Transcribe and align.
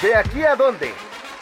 De 0.00 0.14
aquí 0.14 0.44
a 0.44 0.54
dónde, 0.54 0.92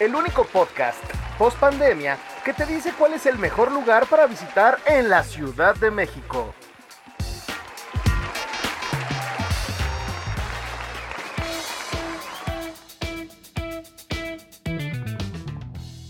el 0.00 0.14
único 0.14 0.46
podcast 0.46 0.98
post 1.36 1.58
pandemia 1.58 2.16
que 2.42 2.54
te 2.54 2.64
dice 2.64 2.94
cuál 2.98 3.12
es 3.12 3.26
el 3.26 3.36
mejor 3.36 3.70
lugar 3.70 4.06
para 4.06 4.26
visitar 4.26 4.78
en 4.86 5.10
la 5.10 5.22
Ciudad 5.24 5.76
de 5.76 5.90
México. 5.90 6.54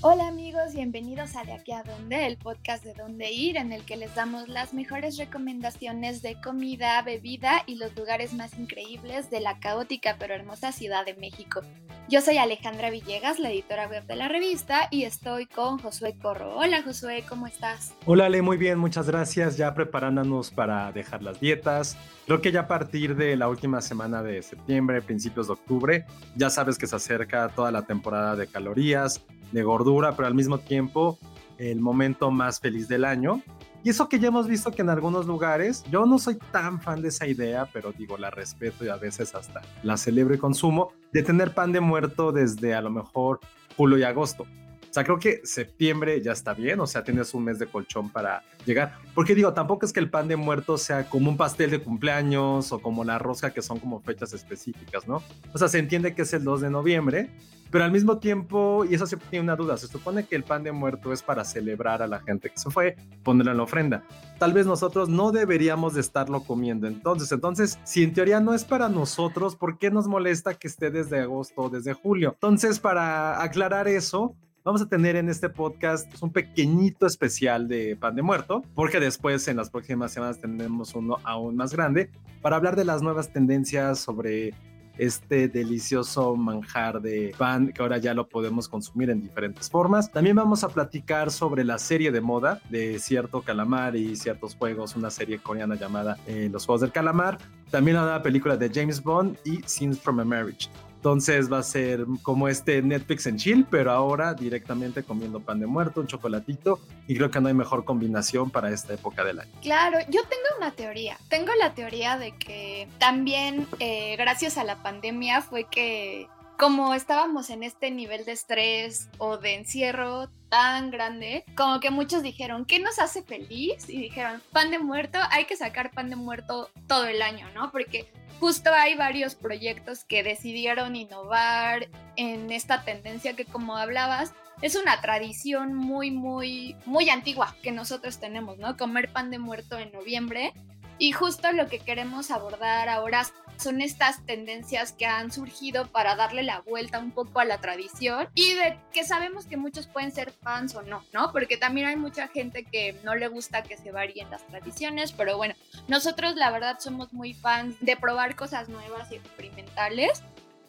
Hola 0.02 0.28
amigos, 0.28 0.72
bienvenidos 0.72 1.34
a 1.34 1.42
De 1.42 1.52
aquí 1.52 1.72
a 1.72 1.82
dónde, 1.82 2.26
el 2.28 2.36
podcast 2.36 2.84
de 2.84 2.94
dónde 2.94 3.32
ir, 3.32 3.56
en 3.56 3.72
el 3.72 3.84
que 3.84 3.96
les 3.96 4.14
damos 4.14 4.46
las 4.46 4.72
mejores 4.72 5.16
recomendaciones 5.16 6.22
de 6.22 6.40
comida, 6.40 7.02
bebida 7.02 7.64
y 7.66 7.74
los 7.74 7.96
lugares 7.96 8.34
más 8.34 8.56
increíbles 8.56 9.30
de 9.30 9.40
la 9.40 9.58
caótica 9.58 10.14
pero 10.16 10.32
hermosa 10.32 10.70
Ciudad 10.70 11.04
de 11.04 11.14
México. 11.14 11.62
Yo 12.08 12.20
soy 12.20 12.38
Alejandra 12.38 12.88
Villegas, 12.90 13.40
la 13.40 13.50
editora 13.50 13.88
web 13.88 14.06
de 14.06 14.14
la 14.14 14.28
revista, 14.28 14.86
y 14.92 15.02
estoy 15.02 15.46
con 15.46 15.78
Josué 15.78 16.14
Corro. 16.16 16.56
Hola 16.56 16.84
Josué, 16.84 17.24
¿cómo 17.28 17.48
estás? 17.48 17.94
Hola 18.04 18.26
Ale, 18.26 18.42
muy 18.42 18.56
bien, 18.56 18.78
muchas 18.78 19.08
gracias. 19.08 19.56
Ya 19.56 19.74
preparándonos 19.74 20.52
para 20.52 20.92
dejar 20.92 21.24
las 21.24 21.40
dietas. 21.40 21.98
Creo 22.26 22.40
que 22.40 22.52
ya 22.52 22.60
a 22.60 22.68
partir 22.68 23.16
de 23.16 23.34
la 23.34 23.48
última 23.48 23.80
semana 23.80 24.22
de 24.22 24.40
septiembre, 24.44 25.02
principios 25.02 25.48
de 25.48 25.54
octubre, 25.54 26.06
ya 26.36 26.48
sabes 26.48 26.78
que 26.78 26.86
se 26.86 26.94
acerca 26.94 27.48
toda 27.48 27.72
la 27.72 27.82
temporada 27.82 28.36
de 28.36 28.46
calorías, 28.46 29.24
de 29.50 29.64
gordura, 29.64 30.14
pero 30.14 30.28
al 30.28 30.34
mismo 30.34 30.58
tiempo 30.58 31.18
el 31.58 31.80
momento 31.80 32.30
más 32.30 32.60
feliz 32.60 32.86
del 32.86 33.04
año. 33.04 33.42
Y 33.86 33.90
eso 33.90 34.08
que 34.08 34.18
ya 34.18 34.26
hemos 34.26 34.48
visto 34.48 34.72
que 34.72 34.82
en 34.82 34.90
algunos 34.90 35.26
lugares, 35.26 35.84
yo 35.92 36.06
no 36.06 36.18
soy 36.18 36.38
tan 36.50 36.80
fan 36.80 37.02
de 37.02 37.06
esa 37.06 37.24
idea, 37.28 37.68
pero 37.72 37.92
digo, 37.92 38.18
la 38.18 38.32
respeto 38.32 38.84
y 38.84 38.88
a 38.88 38.96
veces 38.96 39.32
hasta 39.36 39.62
la 39.84 39.96
celebro 39.96 40.34
y 40.34 40.38
consumo, 40.38 40.92
de 41.12 41.22
tener 41.22 41.54
pan 41.54 41.70
de 41.70 41.78
muerto 41.78 42.32
desde 42.32 42.74
a 42.74 42.80
lo 42.80 42.90
mejor 42.90 43.38
julio 43.76 43.96
y 43.96 44.02
agosto. 44.02 44.42
O 44.42 44.92
sea, 44.92 45.04
creo 45.04 45.20
que 45.20 45.40
septiembre 45.44 46.20
ya 46.20 46.32
está 46.32 46.52
bien, 46.52 46.80
o 46.80 46.86
sea, 46.88 47.04
tienes 47.04 47.32
un 47.32 47.44
mes 47.44 47.60
de 47.60 47.66
colchón 47.66 48.10
para 48.10 48.42
llegar. 48.64 48.98
Porque 49.14 49.36
digo, 49.36 49.52
tampoco 49.52 49.86
es 49.86 49.92
que 49.92 50.00
el 50.00 50.10
pan 50.10 50.26
de 50.26 50.34
muerto 50.34 50.78
sea 50.78 51.08
como 51.08 51.30
un 51.30 51.36
pastel 51.36 51.70
de 51.70 51.80
cumpleaños 51.80 52.72
o 52.72 52.80
como 52.80 53.04
la 53.04 53.20
rosca, 53.20 53.52
que 53.52 53.62
son 53.62 53.78
como 53.78 54.00
fechas 54.00 54.32
específicas, 54.32 55.06
¿no? 55.06 55.22
O 55.54 55.58
sea, 55.58 55.68
se 55.68 55.78
entiende 55.78 56.12
que 56.12 56.22
es 56.22 56.32
el 56.32 56.42
2 56.42 56.62
de 56.62 56.70
noviembre, 56.70 57.30
pero 57.70 57.84
al 57.84 57.92
mismo 57.92 58.18
tiempo, 58.18 58.84
y 58.88 58.94
eso 58.94 59.06
siempre 59.06 59.28
tiene 59.30 59.44
una 59.44 59.56
duda, 59.56 59.76
se 59.76 59.88
supone 59.88 60.24
que 60.26 60.36
el 60.36 60.44
pan 60.44 60.62
de 60.62 60.72
muerto 60.72 61.12
es 61.12 61.22
para 61.22 61.44
celebrar 61.44 62.02
a 62.02 62.06
la 62.06 62.20
gente 62.20 62.50
que 62.50 62.58
se 62.58 62.70
fue, 62.70 62.96
ponerlo 63.22 63.52
en 63.52 63.58
la 63.58 63.64
ofrenda. 63.64 64.04
Tal 64.38 64.52
vez 64.52 64.66
nosotros 64.66 65.08
no 65.08 65.32
deberíamos 65.32 65.94
de 65.94 66.00
estarlo 66.00 66.42
comiendo 66.42 66.86
entonces. 66.86 67.30
Entonces, 67.32 67.78
si 67.84 68.02
en 68.02 68.12
teoría 68.12 68.40
no 68.40 68.54
es 68.54 68.64
para 68.64 68.88
nosotros, 68.88 69.56
¿por 69.56 69.78
qué 69.78 69.90
nos 69.90 70.06
molesta 70.06 70.54
que 70.54 70.68
esté 70.68 70.90
desde 70.90 71.20
agosto 71.20 71.62
o 71.62 71.70
desde 71.70 71.92
julio? 71.92 72.32
Entonces, 72.34 72.78
para 72.78 73.42
aclarar 73.42 73.88
eso, 73.88 74.34
vamos 74.66 74.82
a 74.82 74.88
tener 74.88 75.14
en 75.14 75.28
este 75.28 75.48
podcast 75.48 76.12
un 76.20 76.32
pequeñito 76.32 77.06
especial 77.06 77.68
de 77.68 77.96
pan 77.96 78.16
de 78.16 78.22
muerto, 78.22 78.62
porque 78.74 78.98
después 78.98 79.46
en 79.48 79.56
las 79.56 79.70
próximas 79.70 80.12
semanas 80.12 80.40
tenemos 80.40 80.94
uno 80.94 81.18
aún 81.22 81.54
más 81.56 81.72
grande 81.72 82.10
para 82.42 82.56
hablar 82.56 82.74
de 82.74 82.84
las 82.84 83.00
nuevas 83.00 83.32
tendencias 83.32 84.00
sobre 84.00 84.54
este 84.98 85.48
delicioso 85.48 86.36
manjar 86.36 87.00
de 87.00 87.34
pan 87.36 87.72
que 87.72 87.82
ahora 87.82 87.98
ya 87.98 88.14
lo 88.14 88.28
podemos 88.28 88.68
consumir 88.68 89.10
en 89.10 89.22
diferentes 89.22 89.70
formas. 89.70 90.10
También 90.10 90.36
vamos 90.36 90.64
a 90.64 90.68
platicar 90.68 91.30
sobre 91.30 91.64
la 91.64 91.78
serie 91.78 92.10
de 92.10 92.20
moda 92.20 92.60
de 92.70 92.98
cierto 92.98 93.42
calamar 93.42 93.96
y 93.96 94.16
ciertos 94.16 94.54
juegos, 94.54 94.96
una 94.96 95.10
serie 95.10 95.38
coreana 95.38 95.74
llamada 95.74 96.16
eh, 96.26 96.48
Los 96.50 96.66
Juegos 96.66 96.82
del 96.82 96.92
Calamar. 96.92 97.38
También 97.70 97.96
la 97.96 98.22
película 98.22 98.56
de 98.56 98.70
James 98.72 99.02
Bond 99.02 99.36
y 99.44 99.60
Scenes 99.66 100.00
from 100.00 100.20
a 100.20 100.24
Marriage. 100.24 100.68
Entonces 101.06 101.52
va 101.52 101.58
a 101.58 101.62
ser 101.62 102.04
como 102.22 102.48
este 102.48 102.82
Netflix 102.82 103.28
en 103.28 103.36
chill, 103.36 103.64
pero 103.70 103.92
ahora 103.92 104.34
directamente 104.34 105.04
comiendo 105.04 105.38
pan 105.38 105.60
de 105.60 105.66
muerto, 105.68 106.00
un 106.00 106.08
chocolatito, 106.08 106.80
y 107.06 107.14
creo 107.14 107.30
que 107.30 107.40
no 107.40 107.46
hay 107.46 107.54
mejor 107.54 107.84
combinación 107.84 108.50
para 108.50 108.70
esta 108.70 108.94
época 108.94 109.22
del 109.22 109.38
año. 109.38 109.52
Claro, 109.62 110.00
yo 110.08 110.22
tengo 110.22 110.42
una 110.58 110.72
teoría. 110.72 111.16
Tengo 111.28 111.52
la 111.60 111.74
teoría 111.74 112.18
de 112.18 112.32
que 112.32 112.88
también 112.98 113.68
eh, 113.78 114.16
gracias 114.16 114.58
a 114.58 114.64
la 114.64 114.82
pandemia 114.82 115.42
fue 115.42 115.68
que 115.70 116.26
como 116.58 116.94
estábamos 116.94 117.50
en 117.50 117.62
este 117.62 117.90
nivel 117.90 118.24
de 118.24 118.32
estrés 118.32 119.08
o 119.18 119.36
de 119.36 119.54
encierro 119.54 120.28
tan 120.48 120.90
grande, 120.90 121.44
como 121.56 121.80
que 121.80 121.90
muchos 121.90 122.22
dijeron, 122.22 122.64
¿qué 122.64 122.78
nos 122.78 122.98
hace 122.98 123.22
feliz? 123.22 123.88
Y 123.88 124.00
dijeron, 124.00 124.42
pan 124.52 124.70
de 124.70 124.78
muerto, 124.78 125.18
hay 125.30 125.44
que 125.44 125.56
sacar 125.56 125.90
pan 125.90 126.08
de 126.08 126.16
muerto 126.16 126.70
todo 126.86 127.06
el 127.06 127.20
año, 127.20 127.50
¿no? 127.54 127.70
Porque 127.72 128.10
justo 128.40 128.72
hay 128.72 128.94
varios 128.94 129.34
proyectos 129.34 130.04
que 130.04 130.22
decidieron 130.22 130.96
innovar 130.96 131.88
en 132.16 132.50
esta 132.50 132.82
tendencia 132.84 133.34
que 133.34 133.44
como 133.44 133.76
hablabas, 133.76 134.32
es 134.62 134.74
una 134.76 135.00
tradición 135.02 135.74
muy, 135.74 136.10
muy, 136.10 136.76
muy 136.86 137.10
antigua 137.10 137.54
que 137.62 137.72
nosotros 137.72 138.18
tenemos, 138.18 138.56
¿no? 138.56 138.76
Comer 138.76 139.12
pan 139.12 139.30
de 139.30 139.38
muerto 139.38 139.78
en 139.78 139.92
noviembre. 139.92 140.54
Y 140.98 141.12
justo 141.12 141.52
lo 141.52 141.68
que 141.68 141.78
queremos 141.78 142.30
abordar 142.30 142.88
ahora 142.88 143.26
son 143.58 143.80
estas 143.80 144.24
tendencias 144.26 144.92
que 144.92 145.06
han 145.06 145.30
surgido 145.30 145.86
para 145.86 146.16
darle 146.16 146.42
la 146.42 146.60
vuelta 146.60 146.98
un 146.98 147.10
poco 147.10 147.40
a 147.40 147.44
la 147.44 147.60
tradición 147.60 148.28
y 148.34 148.54
de 148.54 148.78
que 148.92 149.04
sabemos 149.04 149.46
que 149.46 149.56
muchos 149.56 149.86
pueden 149.86 150.12
ser 150.12 150.32
fans 150.32 150.74
o 150.74 150.82
no, 150.82 151.04
¿no? 151.12 151.32
Porque 151.32 151.56
también 151.56 151.86
hay 151.86 151.96
mucha 151.96 152.28
gente 152.28 152.64
que 152.64 152.98
no 153.04 153.14
le 153.14 153.28
gusta 153.28 153.62
que 153.62 153.76
se 153.76 153.92
varíen 153.92 154.30
las 154.30 154.46
tradiciones, 154.46 155.12
pero 155.12 155.36
bueno, 155.36 155.54
nosotros 155.88 156.36
la 156.36 156.50
verdad 156.50 156.78
somos 156.78 157.12
muy 157.12 157.34
fans 157.34 157.76
de 157.80 157.96
probar 157.96 158.36
cosas 158.36 158.68
nuevas 158.68 159.10
y 159.12 159.16
experimentales. 159.16 160.22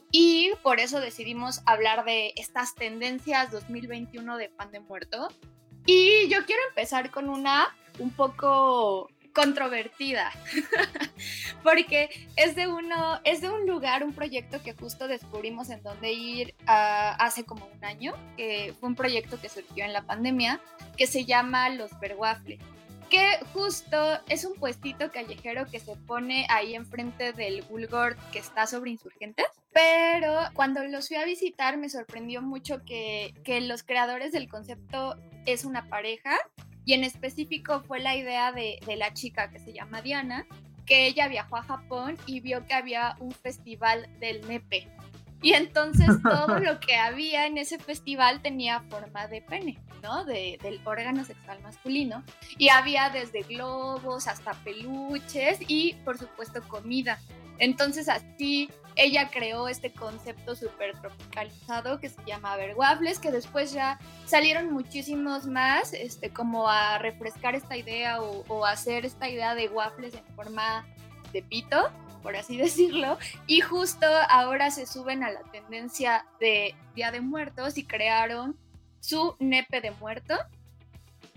Y 0.10 0.52
por 0.64 0.80
eso 0.80 1.02
decidimos 1.02 1.62
hablar 1.66 2.06
de 2.06 2.34
estas 2.38 2.76
tendencias 2.76 3.52
2021 3.52 4.38
de 4.38 4.50
pan 4.50 4.72
de 4.72 4.80
muerto. 4.80 5.28
Y 5.86 6.30
yo 6.30 6.46
quiero 6.46 6.62
empezar 6.70 7.12
con 7.12 7.30
una 7.30 7.68
un 8.00 8.12
poco 8.12 9.10
controvertida, 9.38 10.32
porque 11.64 12.10
es 12.36 12.56
de, 12.56 12.66
uno, 12.66 13.22
es 13.24 13.40
de 13.42 13.52
un 13.52 13.68
lugar, 13.68 14.04
un 14.04 14.12
proyecto 14.12 14.64
que 14.64 14.74
justo 14.74 15.08
descubrimos 15.08 15.70
en 15.70 15.84
dónde 15.84 16.12
ir 16.12 16.56
uh, 16.62 17.14
hace 17.20 17.46
como 17.46 17.68
un 17.68 17.86
año, 17.86 18.16
que 18.36 18.74
fue 18.80 18.90
un 18.90 18.96
proyecto 18.96 19.40
que 19.40 19.48
surgió 19.48 19.86
en 19.86 19.94
la 19.94 20.02
pandemia, 20.02 20.60
que 20.98 21.06
se 21.06 21.26
llama 21.26 21.70
Los 21.70 21.92
Berwaffle 22.00 22.58
que 23.12 23.40
justo 23.54 24.20
es 24.28 24.44
un 24.44 24.56
puestito 24.56 25.12
callejero 25.14 25.66
que 25.68 25.80
se 25.80 25.96
pone 25.96 26.46
ahí 26.50 26.76
enfrente 26.76 27.32
del 27.32 27.62
Bulgor 27.62 28.18
que 28.34 28.40
está 28.40 28.68
sobre 28.68 28.92
insurgentes. 28.92 29.46
Pero 29.72 30.36
cuando 30.54 30.84
los 30.84 31.08
fui 31.08 31.16
a 31.16 31.24
visitar 31.24 31.78
me 31.78 31.88
sorprendió 31.88 32.42
mucho 32.42 32.84
que, 32.84 33.34
que 33.46 33.62
los 33.62 33.84
creadores 33.84 34.34
del 34.34 34.50
concepto 34.50 35.16
es 35.46 35.64
una 35.64 35.88
pareja 35.88 36.38
y 36.88 36.94
en 36.94 37.04
específico 37.04 37.82
fue 37.82 38.00
la 38.00 38.16
idea 38.16 38.54
de, 38.54 38.80
de 38.86 38.96
la 38.96 39.14
chica 39.14 39.52
que 39.52 39.60
se 39.60 39.74
llama 39.74 40.02
Diana, 40.02 40.48
que 40.86 41.06
ella 41.06 41.28
viajó 41.28 41.58
a 41.58 41.64
Japón 41.64 42.18
y 42.26 42.40
vio 42.40 42.66
que 42.66 42.74
había 42.74 43.18
un 43.20 43.34
festival 43.34 44.08
del 44.22 44.48
nepe. 44.48 44.88
Y 45.42 45.52
entonces 45.52 46.08
todo 46.24 46.60
lo 46.60 46.80
que 46.80 46.96
había 46.96 47.46
en 47.46 47.58
ese 47.58 47.78
festival 47.78 48.42
tenía 48.42 48.80
forma 48.90 49.28
de 49.28 49.42
pene, 49.42 49.78
¿no? 50.02 50.24
De, 50.24 50.58
del 50.64 50.80
órgano 50.86 51.26
sexual 51.26 51.62
masculino. 51.62 52.24
Y 52.58 52.70
había 52.70 53.10
desde 53.10 53.42
globos 53.42 54.30
hasta 54.30 54.54
peluches 54.54 55.60
y 55.68 55.96
por 56.06 56.18
supuesto 56.18 56.62
comida. 56.70 57.20
Entonces 57.60 58.08
así 58.08 58.70
ella 58.98 59.30
creó 59.30 59.68
este 59.68 59.94
concepto 59.94 60.56
súper 60.56 61.00
tropicalizado 61.00 62.00
que 62.00 62.10
se 62.10 62.24
llama 62.26 62.56
Ver 62.56 62.76
Waffles, 62.76 63.20
que 63.20 63.32
después 63.32 63.72
ya 63.72 64.00
salieron 64.26 64.74
muchísimos 64.74 65.46
más, 65.46 65.94
este, 65.94 66.32
como 66.32 66.68
a 66.68 66.98
refrescar 66.98 67.54
esta 67.54 67.78
idea 67.78 68.20
o, 68.22 68.66
hacer 68.66 69.06
esta 69.06 69.30
idea 69.30 69.56
de 69.56 69.70
waffles 69.70 70.16
en 70.16 70.26
forma 70.36 70.86
de 71.32 71.44
pito, 71.44 71.92
por 72.24 72.36
así 72.36 72.58
decirlo, 72.58 73.18
y 73.46 73.62
justo 73.62 74.08
ahora 74.30 74.72
se 74.72 74.88
suben 74.88 75.24
a 75.24 75.32
la 75.32 75.44
tendencia 75.44 76.26
de 76.40 76.76
Día 76.96 77.12
de 77.12 77.22
Muertos 77.22 77.78
y 77.78 77.86
crearon 77.86 78.58
su 79.00 79.36
nepe 79.40 79.80
de 79.80 79.92
muerto, 79.92 80.36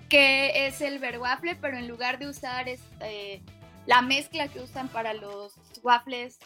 que 0.08 0.66
es 0.66 0.80
el 0.80 0.98
waffle, 1.18 1.56
pero 1.56 1.76
en 1.76 1.86
lugar 1.86 2.18
de 2.18 2.26
usar 2.26 2.68
este, 2.68 3.42
la 3.86 4.02
mezcla 4.02 4.48
que 4.48 4.60
usan 4.60 4.88
para 4.88 5.12
los 5.12 5.54
waffles 5.82 6.38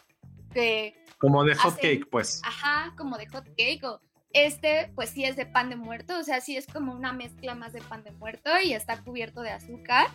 que 0.55 0.95
como 1.19 1.45
de 1.45 1.55
hot 1.55 1.77
cake, 1.77 2.07
pues. 2.11 2.41
Ajá, 2.45 2.93
como 2.97 3.17
de 3.17 3.27
hot 3.27 3.47
cake. 3.57 3.83
O 3.85 4.01
este, 4.35 4.91
pues 4.97 5.11
sí 5.11 5.25
es 5.25 5.37
de 5.37 5.47
pan 5.47 5.71
de 5.71 5.77
muerto, 5.77 6.19
o 6.19 6.23
sea, 6.25 6.41
sí 6.41 6.57
es 6.57 6.67
como 6.67 6.93
una 6.93 7.13
mezcla 7.13 7.55
más 7.55 7.73
de 7.73 7.81
pan 7.81 8.03
de 8.03 8.11
muerto 8.11 8.51
y 8.63 8.75
está 8.75 9.01
cubierto 9.03 9.41
de 9.43 9.51
azúcar. 9.51 10.09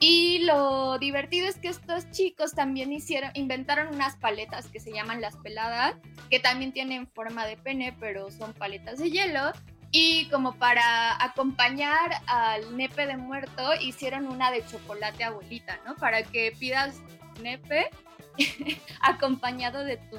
Y 0.00 0.44
lo 0.44 0.98
divertido 0.98 1.48
es 1.48 1.56
que 1.56 1.68
estos 1.68 2.08
chicos 2.12 2.52
también 2.54 2.92
hicieron, 2.92 3.30
inventaron 3.34 3.92
unas 3.94 4.16
paletas 4.16 4.68
que 4.68 4.78
se 4.78 4.92
llaman 4.92 5.20
las 5.20 5.36
peladas, 5.38 5.96
que 6.30 6.38
también 6.38 6.72
tienen 6.72 7.08
forma 7.08 7.46
de 7.46 7.56
pene, 7.56 7.96
pero 7.98 8.30
son 8.30 8.52
paletas 8.52 8.98
de 8.98 9.10
hielo. 9.10 9.52
Y 9.90 10.28
como 10.28 10.56
para 10.56 11.22
acompañar 11.22 12.10
al 12.26 12.76
nepe 12.76 13.06
de 13.06 13.16
muerto, 13.16 13.70
hicieron 13.80 14.26
una 14.26 14.50
de 14.50 14.64
chocolate 14.66 15.24
abuelita, 15.24 15.78
¿no? 15.84 15.94
Para 15.96 16.22
que 16.22 16.52
pidas 16.58 17.00
nepe 17.40 17.90
acompañado 19.00 19.84
de 19.84 19.96
tu 19.96 20.16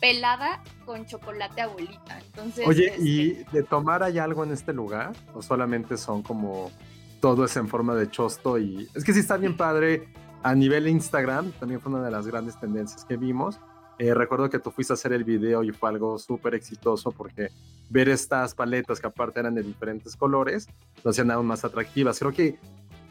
pelada 0.00 0.62
con 0.84 1.06
chocolate 1.06 1.60
abuelita. 1.60 2.18
Entonces, 2.20 2.66
Oye, 2.66 2.94
¿y 2.98 3.30
este 3.32 3.58
de 3.58 3.62
tomar 3.64 4.02
hay 4.02 4.18
algo 4.18 4.44
en 4.44 4.52
este 4.52 4.72
lugar? 4.72 5.12
¿O 5.34 5.42
solamente 5.42 5.96
son 5.96 6.22
como 6.22 6.70
todo 7.20 7.44
es 7.44 7.56
en 7.56 7.68
forma 7.68 7.94
de 7.94 8.10
chosto? 8.10 8.58
Y 8.58 8.88
es 8.94 9.04
que 9.04 9.12
sí 9.12 9.20
está 9.20 9.36
bien 9.36 9.56
padre 9.56 10.08
a 10.42 10.54
nivel 10.54 10.86
Instagram, 10.86 11.50
también 11.52 11.80
fue 11.80 11.92
una 11.92 12.04
de 12.04 12.10
las 12.10 12.26
grandes 12.26 12.58
tendencias 12.58 13.04
que 13.04 13.16
vimos. 13.16 13.58
Eh, 13.98 14.14
recuerdo 14.14 14.48
que 14.48 14.60
tú 14.60 14.70
fuiste 14.70 14.92
a 14.92 14.94
hacer 14.94 15.12
el 15.12 15.24
video 15.24 15.64
y 15.64 15.72
fue 15.72 15.88
algo 15.88 16.18
súper 16.18 16.54
exitoso 16.54 17.10
porque 17.10 17.50
ver 17.90 18.08
estas 18.08 18.54
paletas 18.54 19.00
que 19.00 19.08
aparte 19.08 19.40
eran 19.40 19.56
de 19.56 19.62
diferentes 19.62 20.14
colores 20.14 20.68
lo 21.02 21.10
hacían 21.10 21.32
aún 21.32 21.46
más 21.46 21.64
atractivas. 21.64 22.18
Creo 22.20 22.32
que 22.32 22.58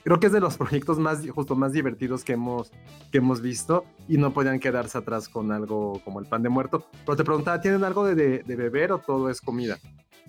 creo 0.07 0.21
que 0.21 0.27
es 0.27 0.31
de 0.31 0.39
los 0.39 0.56
proyectos 0.57 1.00
más, 1.00 1.19
justo 1.30 1.57
más 1.57 1.74
divertidos 1.74 2.24
que 2.24 2.31
hemos, 2.31 2.71
que 3.12 3.18
hemos 3.18 3.42
visto 3.42 3.83
y 4.07 4.18
no 4.18 4.33
podían 4.33 4.57
quedarse 4.57 4.98
atrás 4.98 5.27
con 5.27 5.51
algo 5.51 6.01
como 6.06 6.21
el 6.21 6.25
pan 6.25 6.44
de 6.44 6.48
muerto. 6.48 6.88
Pero 7.06 7.18
te 7.18 7.25
preguntaba, 7.25 7.59
¿tienen 7.59 7.83
algo 7.83 8.06
de, 8.06 8.15
de, 8.15 8.56
beber 8.56 8.94
o 8.94 9.00
todo 9.00 9.30
es 9.30 9.42
comida? 9.42 9.77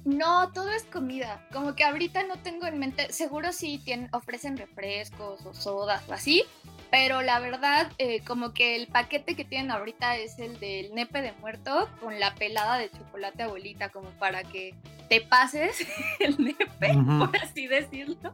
No, 0.08 0.50
todo 0.52 0.70
es 0.70 0.84
comida. 0.84 1.46
Como 1.52 1.74
que 1.74 1.84
ahorita 1.84 2.22
no 2.22 2.38
tengo 2.38 2.66
en 2.66 2.78
mente, 2.78 3.12
seguro 3.12 3.52
sí 3.52 3.78
tienen, 3.84 4.08
ofrecen 4.12 4.56
refrescos 4.56 5.44
o 5.44 5.52
sodas 5.52 6.02
o 6.08 6.14
así, 6.14 6.44
pero 6.90 7.20
la 7.20 7.38
verdad, 7.40 7.92
eh, 7.98 8.20
como 8.24 8.54
que 8.54 8.74
el 8.74 8.86
paquete 8.86 9.36
que 9.36 9.44
tienen 9.44 9.70
ahorita 9.70 10.16
es 10.16 10.38
el 10.38 10.58
del 10.60 10.94
nepe 10.94 11.20
de 11.20 11.32
muerto 11.32 11.90
con 12.00 12.18
la 12.18 12.34
pelada 12.34 12.78
de 12.78 12.90
chocolate 12.90 13.42
abuelita, 13.42 13.90
como 13.90 14.08
para 14.12 14.44
que 14.44 14.74
te 15.10 15.20
pases 15.20 15.86
el 16.20 16.42
nepe, 16.42 16.94
por 17.18 17.36
así 17.36 17.66
decirlo. 17.66 18.32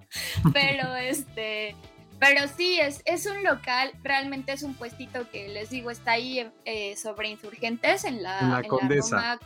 Pero 0.52 0.94
este, 0.94 1.74
pero 2.18 2.46
sí, 2.48 2.78
es, 2.80 3.02
es 3.04 3.26
un 3.26 3.42
local, 3.42 3.92
realmente 4.02 4.52
es 4.52 4.62
un 4.62 4.74
puestito 4.74 5.28
que 5.30 5.48
les 5.48 5.70
digo, 5.70 5.90
está 5.90 6.12
ahí 6.12 6.50
eh, 6.64 6.96
sobre 6.96 7.28
insurgentes 7.28 8.04
en 8.04 8.22
la, 8.22 8.60
en 8.62 8.68
Condesa. 8.68 9.38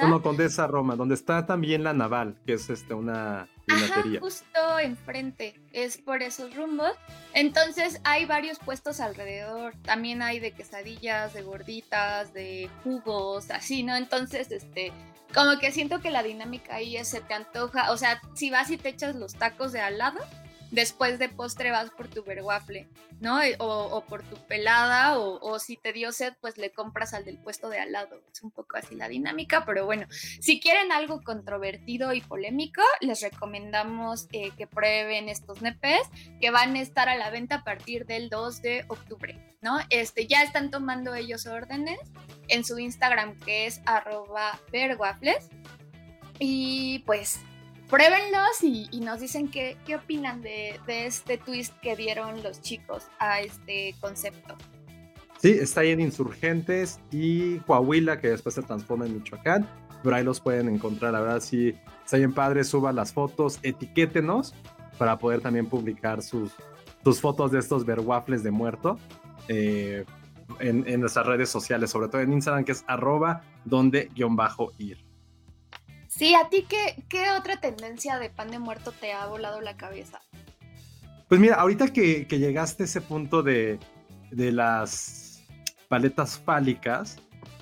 Roma 0.00 0.20
Condesa. 0.20 0.66
Roma, 0.66 0.96
donde 0.96 1.14
está 1.14 1.46
también 1.46 1.84
la 1.84 1.92
Naval, 1.92 2.36
que 2.46 2.54
es 2.54 2.70
este, 2.70 2.94
una 2.94 3.48
Ajá, 3.70 4.04
justo 4.20 4.78
enfrente, 4.78 5.60
es 5.72 5.96
por 5.96 6.22
esos 6.22 6.54
rumbos. 6.54 6.92
Entonces 7.32 8.00
hay 8.04 8.26
varios 8.26 8.58
puestos 8.58 9.00
alrededor, 9.00 9.74
también 9.82 10.22
hay 10.22 10.38
de 10.38 10.52
quesadillas, 10.52 11.32
de 11.34 11.42
gorditas, 11.42 12.34
de 12.34 12.68
jugos, 12.82 13.50
así, 13.50 13.82
¿no? 13.82 13.96
Entonces, 13.96 14.50
este, 14.50 14.92
como 15.32 15.58
que 15.58 15.72
siento 15.72 16.00
que 16.00 16.10
la 16.10 16.22
dinámica 16.22 16.76
ahí 16.76 16.96
es, 16.96 17.08
se 17.08 17.20
te 17.20 17.34
antoja, 17.34 17.90
o 17.90 17.96
sea, 17.96 18.20
si 18.34 18.50
vas 18.50 18.70
y 18.70 18.76
te 18.76 18.90
echas 18.90 19.16
los 19.16 19.34
tacos 19.34 19.72
de 19.72 19.80
al 19.80 19.98
lado, 19.98 20.20
después 20.74 21.18
de 21.18 21.28
postre 21.28 21.70
vas 21.70 21.90
por 21.90 22.08
tu 22.08 22.24
verwaffle, 22.24 22.88
¿no? 23.20 23.40
Eh, 23.40 23.56
o, 23.58 24.04
por 24.08 24.22
tu 24.24 24.36
pelada, 24.46 25.18
o, 25.18 25.58
si 25.58 25.76
te 25.76 25.92
dio 25.92 26.12
sed, 26.12 26.34
pues 26.40 26.58
le 26.58 26.72
compras 26.72 27.14
al 27.14 27.24
del 27.24 27.38
puesto 27.38 27.68
de 27.68 27.78
al 27.78 27.92
lado. 27.92 28.20
Es 28.32 28.42
un 28.42 28.50
poco 28.50 28.76
así 28.76 28.94
la 28.94 29.08
dinámica, 29.08 29.64
pero 29.64 29.86
bueno, 29.86 30.06
si 30.10 30.60
quieren 30.60 30.90
algo 30.92 31.22
controvertido 31.22 32.12
y 32.12 32.20
polémico, 32.20 32.82
les 33.00 33.22
recomendamos 33.22 34.26
eh, 34.32 34.50
que 34.56 34.66
prueben 34.66 35.28
estos 35.28 35.62
nepes 35.62 36.08
que 36.40 36.50
van 36.50 36.74
a 36.74 36.80
estar 36.80 37.08
a 37.08 37.16
la 37.16 37.30
venta 37.30 37.56
a 37.56 37.64
partir 37.64 38.04
del 38.04 38.28
2 38.28 38.62
de 38.62 38.84
octubre, 38.88 39.56
¿no? 39.62 39.78
Este, 39.90 40.26
ya 40.26 40.42
están 40.42 40.70
tomando 40.70 41.14
ellos 41.14 41.46
órdenes 41.46 42.00
en 42.48 42.64
su 42.64 42.78
Instagram 42.78 43.38
que 43.40 43.66
es 43.66 43.80
arroba 43.86 44.58
verwaffles. 44.72 45.48
Y 46.40 46.98
pues 47.06 47.38
pruébenlos 47.94 48.62
y, 48.62 49.00
nos 49.00 49.20
dicen 49.20 49.48
qué, 49.48 49.76
qué 49.86 49.94
opinan 49.94 50.42
de, 50.42 50.80
este 50.88 51.38
twist 51.38 51.72
que 51.80 51.94
dieron 51.94 52.42
los 52.42 52.60
chicos 52.60 53.04
a 53.20 53.40
este 53.40 53.94
concepto. 54.00 54.56
Sí, 55.40 55.50
está 55.50 55.82
ahí 55.82 55.90
en 55.90 56.00
Insurgentes 56.00 56.98
y 57.12 57.58
Coahuila, 57.60 58.20
que 58.20 58.30
después 58.30 58.56
se 58.56 58.62
transforma 58.62 59.06
en 59.06 59.14
Michoacán. 59.14 59.68
Pero 60.02 60.16
ahí 60.16 60.24
los 60.24 60.40
pueden 60.40 60.68
encontrar. 60.68 61.12
La 61.12 61.20
verdad, 61.20 61.40
si 61.40 61.74
está 62.04 62.16
bien 62.16 62.32
padre, 62.32 62.64
suban 62.64 62.96
las 62.96 63.12
fotos, 63.12 63.60
etiquétenos 63.62 64.54
para 64.98 65.16
poder 65.18 65.40
también 65.40 65.66
publicar 65.66 66.20
sus, 66.22 66.52
sus 67.04 67.20
fotos 67.20 67.52
de 67.52 67.60
estos 67.60 67.84
waffles 67.86 68.42
de 68.42 68.50
muerto 68.50 68.98
eh, 69.48 70.04
en, 70.58 70.84
en, 70.88 71.00
nuestras 71.00 71.26
redes 71.26 71.48
sociales, 71.48 71.90
sobre 71.90 72.08
todo 72.08 72.20
en 72.22 72.32
Instagram, 72.32 72.64
que 72.64 72.72
es 72.72 72.84
arroba 72.88 73.42
donde 73.64 74.10
guion 74.14 74.34
bajo 74.34 74.72
ir. 74.78 75.03
Sí, 76.16 76.34
¿a 76.34 76.48
ti 76.48 76.64
qué, 76.68 77.02
qué 77.08 77.30
otra 77.32 77.56
tendencia 77.56 78.20
de 78.20 78.30
pan 78.30 78.50
de 78.50 78.60
muerto 78.60 78.92
te 78.92 79.12
ha 79.12 79.26
volado 79.26 79.60
la 79.60 79.76
cabeza? 79.76 80.20
Pues 81.28 81.40
mira, 81.40 81.56
ahorita 81.56 81.92
que, 81.92 82.26
llegaste 82.30 82.84
a 82.84 82.86
ese 82.86 83.00
punto 83.00 83.42
de, 83.42 83.80
de 84.30 84.52
las 84.52 85.42
paletas 85.88 86.38
fálicas, 86.38 87.16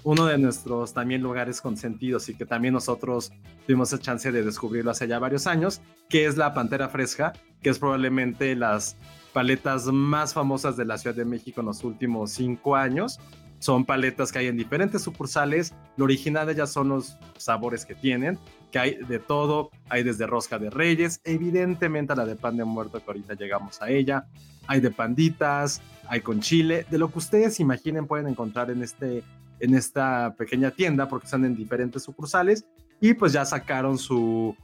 uno 0.05 0.27
de 0.27 0.37
nuestros 0.37 0.93
también 0.93 1.23
lugares 1.23 1.63
consentidos 1.63 2.29
y 2.29 2.35
que 2.35 2.45
también 2.45 2.75
nosotros 2.75 3.33
tuvimos 3.67 3.91
la 3.93 3.99
chance 3.99 4.31
de 4.31 4.43
descubrirlo 4.43 4.91
hace 4.91 5.09
ya 5.09 5.19
varios 5.19 5.47
años, 5.47 5.81
que 6.11 6.27
es 6.27 6.37
la 6.37 6.53
Pantera 6.53 6.91
Fresca, 6.91 7.33
que 7.63 7.71
es 7.71 7.79
probablemente 7.79 8.55
las 8.55 8.97
paletas 9.33 9.87
más 9.87 10.35
famosas 10.35 10.77
de 10.77 10.85
la 10.85 10.99
Ciudad 10.99 11.17
de 11.17 11.25
México 11.25 11.61
en 11.61 11.69
los 11.69 11.85
últimos 11.85 12.33
cinco 12.33 12.77
años. 12.77 13.19
Son 13.63 13.85
paletas 13.85 14.33
que 14.33 14.41
hay 14.41 14.49
en 14.49 14.57
diferentes 14.57 15.03
sucursales. 15.03 15.73
Lo 15.97 16.03
original 16.03 16.49
ellas 16.49 16.73
son 16.73 16.89
los 16.89 17.17
sabores 17.37 17.87
que 17.87 17.95
tienen, 17.95 18.37
que 18.73 18.81
hay 18.81 18.97
de 18.97 19.21
todo. 19.21 19.71
Hay 19.89 20.03
desde 20.03 20.27
rosca 20.27 20.59
de 20.59 20.69
reyes, 20.69 21.21
evidentemente 21.23 22.17
la 22.17 22.27
de 22.27 22.35
pan 22.35 22.57
de 22.57 22.65
muerto 22.65 22.99
que 22.99 23.05
ahorita 23.07 23.35
llegamos 23.35 23.81
a 23.81 23.89
ella. 23.89 24.27
Hay 24.67 24.81
de 24.81 24.91
panditas, 24.91 25.81
hay 26.09 26.23
con 26.23 26.41
chile. 26.41 26.87
De 26.91 26.99
lo 26.99 27.13
que 27.13 27.21
ustedes 27.21 27.61
imaginen 27.61 28.09
pueden 28.09 28.27
encontrar 28.27 28.69
en, 28.69 28.83
este, 28.83 29.23
en 29.61 29.77
esta 29.77 30.35
pequeña 30.37 30.73
tienda 30.73 31.09
porque 31.09 31.27
están 31.27 31.45
en 31.45 31.55
diferentes 31.55 32.03
sucursales. 32.03 32.67
Y 33.01 33.15
pues 33.15 33.33
ya 33.33 33.45
sacaron 33.45 33.97
su, 33.97 34.57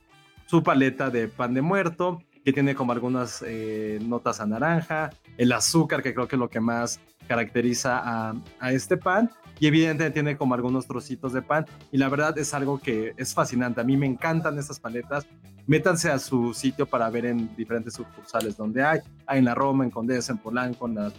su 0.46 0.60
paleta 0.64 1.08
de 1.08 1.28
pan 1.28 1.54
de 1.54 1.62
muerto 1.62 2.20
que 2.44 2.52
tiene 2.52 2.74
como 2.74 2.90
algunas 2.90 3.44
eh, 3.46 4.00
notas 4.02 4.40
a 4.40 4.46
naranja, 4.46 5.10
el 5.36 5.52
azúcar, 5.52 6.02
que 6.02 6.14
creo 6.14 6.26
que 6.26 6.34
es 6.34 6.40
lo 6.40 6.50
que 6.50 6.60
más 6.60 6.98
caracteriza 7.28 7.98
a, 7.98 8.34
a, 8.58 8.72
este 8.72 8.96
pan, 8.96 9.30
y 9.60 9.66
evidentemente 9.68 10.14
tiene 10.14 10.36
como 10.36 10.54
algunos 10.54 10.86
trocitos 10.86 11.32
de 11.32 11.42
pan, 11.42 11.66
y 11.92 11.98
la 11.98 12.08
verdad 12.08 12.36
es 12.38 12.54
algo 12.54 12.78
que 12.78 13.14
es 13.16 13.34
fascinante. 13.34 13.80
A 13.80 13.84
mí 13.84 13.96
me 13.96 14.06
encantan 14.06 14.58
estas 14.58 14.80
paletas. 14.80 15.26
Métanse 15.66 16.10
a 16.10 16.18
su 16.18 16.54
sitio 16.54 16.86
para 16.86 17.10
ver 17.10 17.26
en 17.26 17.54
diferentes 17.54 17.94
sucursales 17.94 18.56
donde 18.56 18.82
hay. 18.82 19.00
Hay 19.26 19.38
en 19.38 19.44
la 19.44 19.54
Roma, 19.54 19.84
en 19.84 19.90
Condesa, 19.90 20.32
en 20.32 20.38
Polanco, 20.38 20.88
en 20.88 20.94
las 20.94 21.12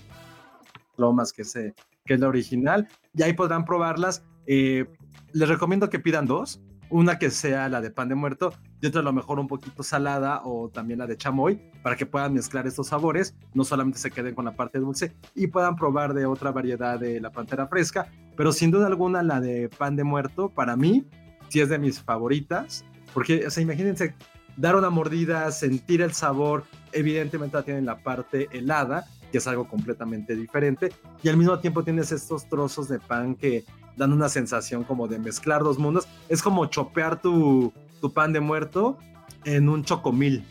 Lomas, 0.98 1.32
que, 1.32 1.44
se, 1.44 1.76
que 2.04 2.16
es 2.16 2.20
la 2.20 2.28
original, 2.28 2.88
y 3.14 3.24
ahí 3.24 3.34
podrán 3.34 3.64
probarlas. 3.64 4.24
Eh, 4.48 4.86
les 5.32 5.48
recomiendo 5.48 5.90
que 5.90 6.00
pidan 6.00 6.26
dos 6.26 6.60
una 6.90 7.20
que 7.20 7.30
sea 7.30 7.70
la 7.70 7.82
de 7.82 7.92
pan 7.92 8.10
de 8.10 8.16
muerto 8.16 8.54
y 8.82 8.88
otra 8.88 9.02
a 9.02 9.04
lo 9.04 9.14
mejor 9.14 9.40
un 9.40 9.48
poquito 9.48 9.84
salada 9.84 10.42
o 10.44 10.70
también 10.70 11.00
la 11.00 11.08
de 11.08 11.18
chamoy 11.18 11.60
para 11.84 11.96
que 11.96 12.06
puedan 12.06 12.34
mezclar 12.34 12.68
estos 12.68 12.88
sabores, 12.88 13.36
no 13.54 13.64
solamente 13.64 14.00
se 14.00 14.12
queden 14.12 14.36
con 14.36 14.46
la 14.46 14.56
parte 14.56 14.80
dulce 14.80 15.14
y 15.36 15.48
puedan 15.48 15.76
probar 15.76 16.14
de 16.14 16.26
otra 16.26 16.52
variedad 16.52 17.00
de 17.00 17.20
la 17.20 17.32
pantera 17.32 17.68
fresca, 17.68 18.10
pero 18.36 18.52
sin 18.52 18.72
duda 18.72 18.88
alguna 18.88 19.24
la 19.24 19.40
de 19.40 19.70
pan 19.70 19.96
de 19.96 20.04
muerto 20.04 20.50
para 20.50 20.76
mí 20.76 21.06
sí 21.50 21.60
es 21.60 21.70
de 21.70 21.80
mis 21.80 22.02
favoritas, 22.02 22.86
porque 23.14 23.48
o 23.48 23.50
sea, 23.50 23.64
imagínense 23.64 24.16
dar 24.56 24.76
una 24.76 24.90
mordida, 24.90 25.52
sentir 25.52 26.02
el 26.02 26.14
sabor, 26.14 26.64
evidentemente 26.92 27.62
tienen 27.64 27.86
la 27.86 27.98
parte 27.98 28.50
helada, 28.52 29.06
que 29.32 29.38
es 29.38 29.48
algo 29.48 29.68
completamente 29.68 30.36
diferente, 30.36 30.92
y 31.24 31.30
al 31.30 31.38
mismo 31.38 31.60
tiempo 31.60 31.84
tienes 31.84 32.12
estos 32.12 32.48
trozos 32.50 32.90
de 32.90 33.00
pan 33.00 33.36
que 33.36 33.64
dan 33.96 34.12
una 34.14 34.30
sensación 34.30 34.84
como 34.84 35.08
de 35.08 35.20
mezclar 35.20 35.64
dos 35.64 35.78
mundos. 35.78 36.08
Es 36.30 36.42
como 36.42 36.66
chopear 36.66 37.22
tu, 37.22 37.72
tu 38.00 38.14
pan 38.14 38.34
de 38.34 38.40
muerto 38.40 38.98
en 39.46 39.70
un 39.70 39.84
chocomil, 39.84 40.44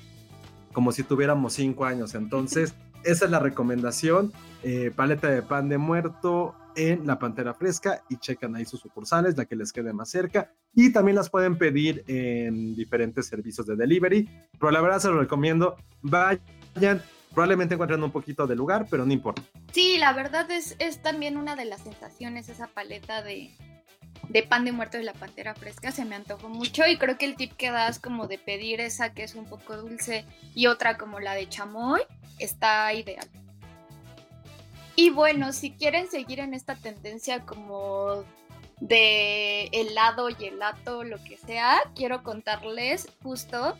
como 0.72 0.92
si 0.92 1.02
tuviéramos 1.02 1.54
cinco 1.54 1.84
años. 1.84 2.14
Entonces, 2.14 2.74
esa 3.04 3.24
es 3.24 3.30
la 3.30 3.38
recomendación. 3.38 4.32
Eh, 4.62 4.92
paleta 4.94 5.28
de 5.28 5.42
pan 5.42 5.68
de 5.68 5.78
muerto 5.78 6.54
en 6.76 7.06
la 7.06 7.18
Pantera 7.18 7.54
Fresca 7.54 8.02
y 8.08 8.16
checan 8.16 8.54
ahí 8.54 8.64
sus 8.64 8.80
sucursales, 8.80 9.36
la 9.36 9.44
que 9.44 9.56
les 9.56 9.72
quede 9.72 9.92
más 9.92 10.10
cerca. 10.10 10.52
Y 10.74 10.92
también 10.92 11.16
las 11.16 11.30
pueden 11.30 11.58
pedir 11.58 12.04
en 12.06 12.74
diferentes 12.74 13.26
servicios 13.26 13.66
de 13.66 13.76
delivery. 13.76 14.28
Pero 14.58 14.70
la 14.70 14.80
verdad 14.80 15.00
se 15.00 15.08
lo 15.08 15.18
recomiendo. 15.18 15.76
Vayan, 16.02 17.02
Probablemente 17.32 17.74
encuentren 17.74 18.02
un 18.02 18.10
poquito 18.10 18.46
de 18.46 18.56
lugar, 18.56 18.86
pero 18.90 19.04
no 19.04 19.12
importa. 19.12 19.42
Sí, 19.72 19.98
la 19.98 20.12
verdad 20.12 20.50
es, 20.50 20.76
es 20.78 21.02
también 21.02 21.36
una 21.36 21.56
de 21.56 21.66
las 21.66 21.82
sensaciones, 21.82 22.48
esa 22.48 22.68
paleta 22.68 23.22
de, 23.22 23.50
de 24.28 24.42
pan 24.42 24.64
de 24.64 24.72
muerto 24.72 24.98
de 24.98 25.04
la 25.04 25.14
pantera 25.14 25.54
fresca, 25.54 25.92
se 25.92 26.04
me 26.04 26.16
antojó 26.16 26.48
mucho 26.48 26.86
y 26.86 26.98
creo 26.98 27.16
que 27.18 27.24
el 27.24 27.36
tip 27.36 27.52
que 27.54 27.70
das 27.70 27.98
como 27.98 28.26
de 28.26 28.38
pedir 28.38 28.80
esa 28.80 29.14
que 29.14 29.22
es 29.22 29.34
un 29.34 29.46
poco 29.46 29.76
dulce 29.76 30.24
y 30.54 30.66
otra 30.66 30.98
como 30.98 31.20
la 31.20 31.34
de 31.34 31.48
chamoy 31.48 32.02
está 32.38 32.92
ideal. 32.92 33.28
Y 34.96 35.10
bueno, 35.10 35.52
si 35.52 35.70
quieren 35.70 36.10
seguir 36.10 36.40
en 36.40 36.54
esta 36.54 36.74
tendencia 36.74 37.46
como 37.46 38.24
de 38.80 39.66
helado 39.72 40.28
y 40.28 40.44
helato, 40.44 41.04
lo 41.04 41.22
que 41.22 41.36
sea, 41.36 41.78
quiero 41.94 42.22
contarles 42.22 43.08
justo 43.22 43.76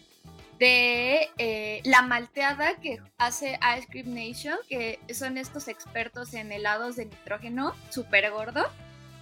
de 0.58 1.28
eh, 1.38 1.80
la 1.84 2.02
malteada 2.02 2.76
que 2.76 3.00
hace 3.16 3.58
Ice 3.76 3.86
Cream 3.88 4.14
Nation, 4.14 4.56
que 4.68 4.98
son 5.12 5.38
estos 5.38 5.68
expertos 5.68 6.34
en 6.34 6.52
helados 6.52 6.96
de 6.96 7.06
nitrógeno 7.06 7.74
súper 7.90 8.30
gordo. 8.30 8.64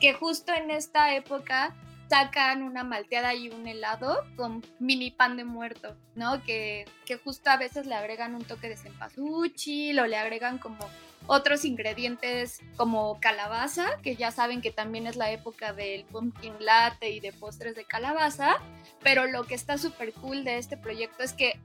Que 0.01 0.13
justo 0.13 0.53
en 0.53 0.71
esta 0.71 1.15
época 1.15 1.75
sacan 2.09 2.63
una 2.63 2.85
malteada 2.85 3.35
y 3.35 3.49
un 3.49 3.67
helado 3.67 4.25
con 4.37 4.65
mini 4.79 5.11
pan 5.11 5.37
de 5.37 5.45
muerto, 5.45 5.97
¿no? 6.15 6.43
Que, 6.45 6.85
que 7.05 7.17
justo 7.17 7.51
a 7.51 7.57
veces 7.57 7.87
le 7.87 7.95
agregan 7.95 8.35
un 8.35 8.45
toque 8.45 8.69
de 8.69 8.77
cempasúchil 8.77 9.99
o 9.99 10.07
le 10.07 10.17
agregan 10.17 10.59
como 10.59 10.79
otros 11.27 11.65
ingredientes 11.65 12.61
como 12.77 13.19
calabaza, 13.21 13.87
que 14.03 14.15
ya 14.17 14.31
saben 14.31 14.61
que 14.61 14.71
también 14.71 15.07
es 15.07 15.17
la 15.17 15.31
época 15.33 15.73
del 15.73 16.05
pumpkin 16.05 16.55
latte 16.61 17.11
y 17.11 17.21
de 17.21 17.33
postres 17.33 17.75
de 17.75 17.85
calabaza, 17.85 18.57
pero 19.03 19.27
lo 19.27 19.45
que 19.45 19.55
está 19.55 19.79
súper 19.79 20.13
cool 20.13 20.45
de 20.45 20.59
este 20.59 20.77
proyecto 20.77 21.25
es 21.25 21.33
que 21.33 21.59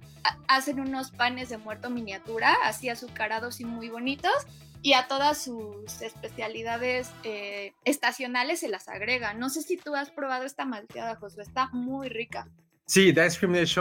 hacen 0.47 0.79
unos 0.79 1.11
panes 1.11 1.50
de 1.50 1.57
muerto 1.57 1.89
miniatura, 1.89 2.55
así 2.63 2.89
azucarados 2.89 3.59
y 3.61 3.65
muy 3.65 3.89
bonitos, 3.89 4.33
y 4.81 4.93
a 4.93 5.07
todas 5.07 5.43
sus 5.43 6.01
especialidades 6.01 7.11
eh, 7.23 7.73
estacionales 7.85 8.61
se 8.61 8.67
las 8.67 8.88
agregan. 8.88 9.39
No 9.39 9.50
sé 9.50 9.61
si 9.61 9.77
tú 9.77 9.95
has 9.95 10.11
probado 10.11 10.45
esta 10.45 10.65
malteada, 10.65 11.15
Josué, 11.15 11.43
está 11.43 11.69
muy 11.71 12.09
rica. 12.09 12.47
Sí, 12.85 13.13
The 13.13 13.27
Ice 13.27 13.39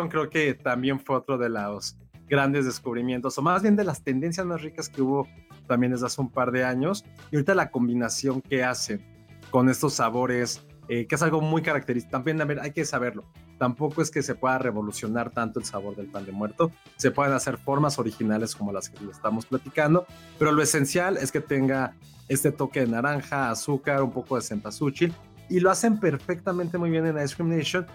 creo 0.09 0.31
que 0.31 0.55
también 0.55 1.01
fue 1.01 1.17
otro 1.17 1.39
de 1.39 1.49
los 1.49 1.97
grandes 2.29 2.65
descubrimientos, 2.65 3.37
o 3.39 3.43
más 3.43 3.63
bien 3.63 3.75
de 3.75 3.85
las 3.85 4.05
tendencias 4.05 4.47
más 4.47 4.63
ricas 4.63 4.89
que 4.89 5.03
hubo 5.03 5.27
también 5.67 5.93
desde 5.93 6.07
hace 6.07 6.21
un 6.21 6.31
par 6.31 6.53
de 6.53 6.65
años. 6.65 7.05
Y 7.31 7.37
ahorita 7.37 7.55
la 7.55 7.71
combinación 7.71 8.41
que 8.41 8.63
hacen 8.63 9.05
con 9.51 9.69
estos 9.69 9.95
sabores, 9.95 10.65
eh, 10.89 11.07
que 11.07 11.15
es 11.17 11.23
algo 11.23 11.41
muy 11.41 11.63
característico, 11.63 12.13
también 12.13 12.41
a 12.41 12.45
ver, 12.45 12.61
hay 12.61 12.73
que 12.73 12.85
saberlo 12.85 13.25
tampoco 13.61 14.01
es 14.01 14.11
que 14.11 14.23
se 14.23 14.35
pueda 14.35 14.57
revolucionar 14.57 15.33
tanto 15.33 15.61
el 15.61 15.67
sabor 15.67 15.95
del 15.95 16.07
pan 16.07 16.25
de 16.25 16.33
muerto. 16.33 16.73
Se 16.97 17.11
pueden 17.11 17.35
hacer 17.35 17.59
formas 17.59 17.99
originales 17.99 18.57
como 18.57 18.73
las 18.73 18.89
que 18.89 19.05
estamos 19.11 19.45
platicando, 19.45 20.07
pero 20.39 20.51
lo 20.51 20.63
esencial 20.63 21.19
es 21.19 21.31
que 21.31 21.43
tenga 21.43 21.95
este 22.29 22.53
toque 22.53 22.81
de 22.81 22.87
naranja, 22.87 23.51
azúcar, 23.51 24.03
un 24.03 24.13
poco 24.13 24.37
de 24.37 24.43
cempasúchil 24.43 25.15
y 25.51 25.61
lo 25.61 25.71
hacen 25.71 26.01
perfectamente 26.01 26.79
muy 26.79 26.89
bien 26.89 27.05
en 27.05 27.23
Ice 27.23 27.37
Cream 27.37 27.55
Nation. 27.55 27.87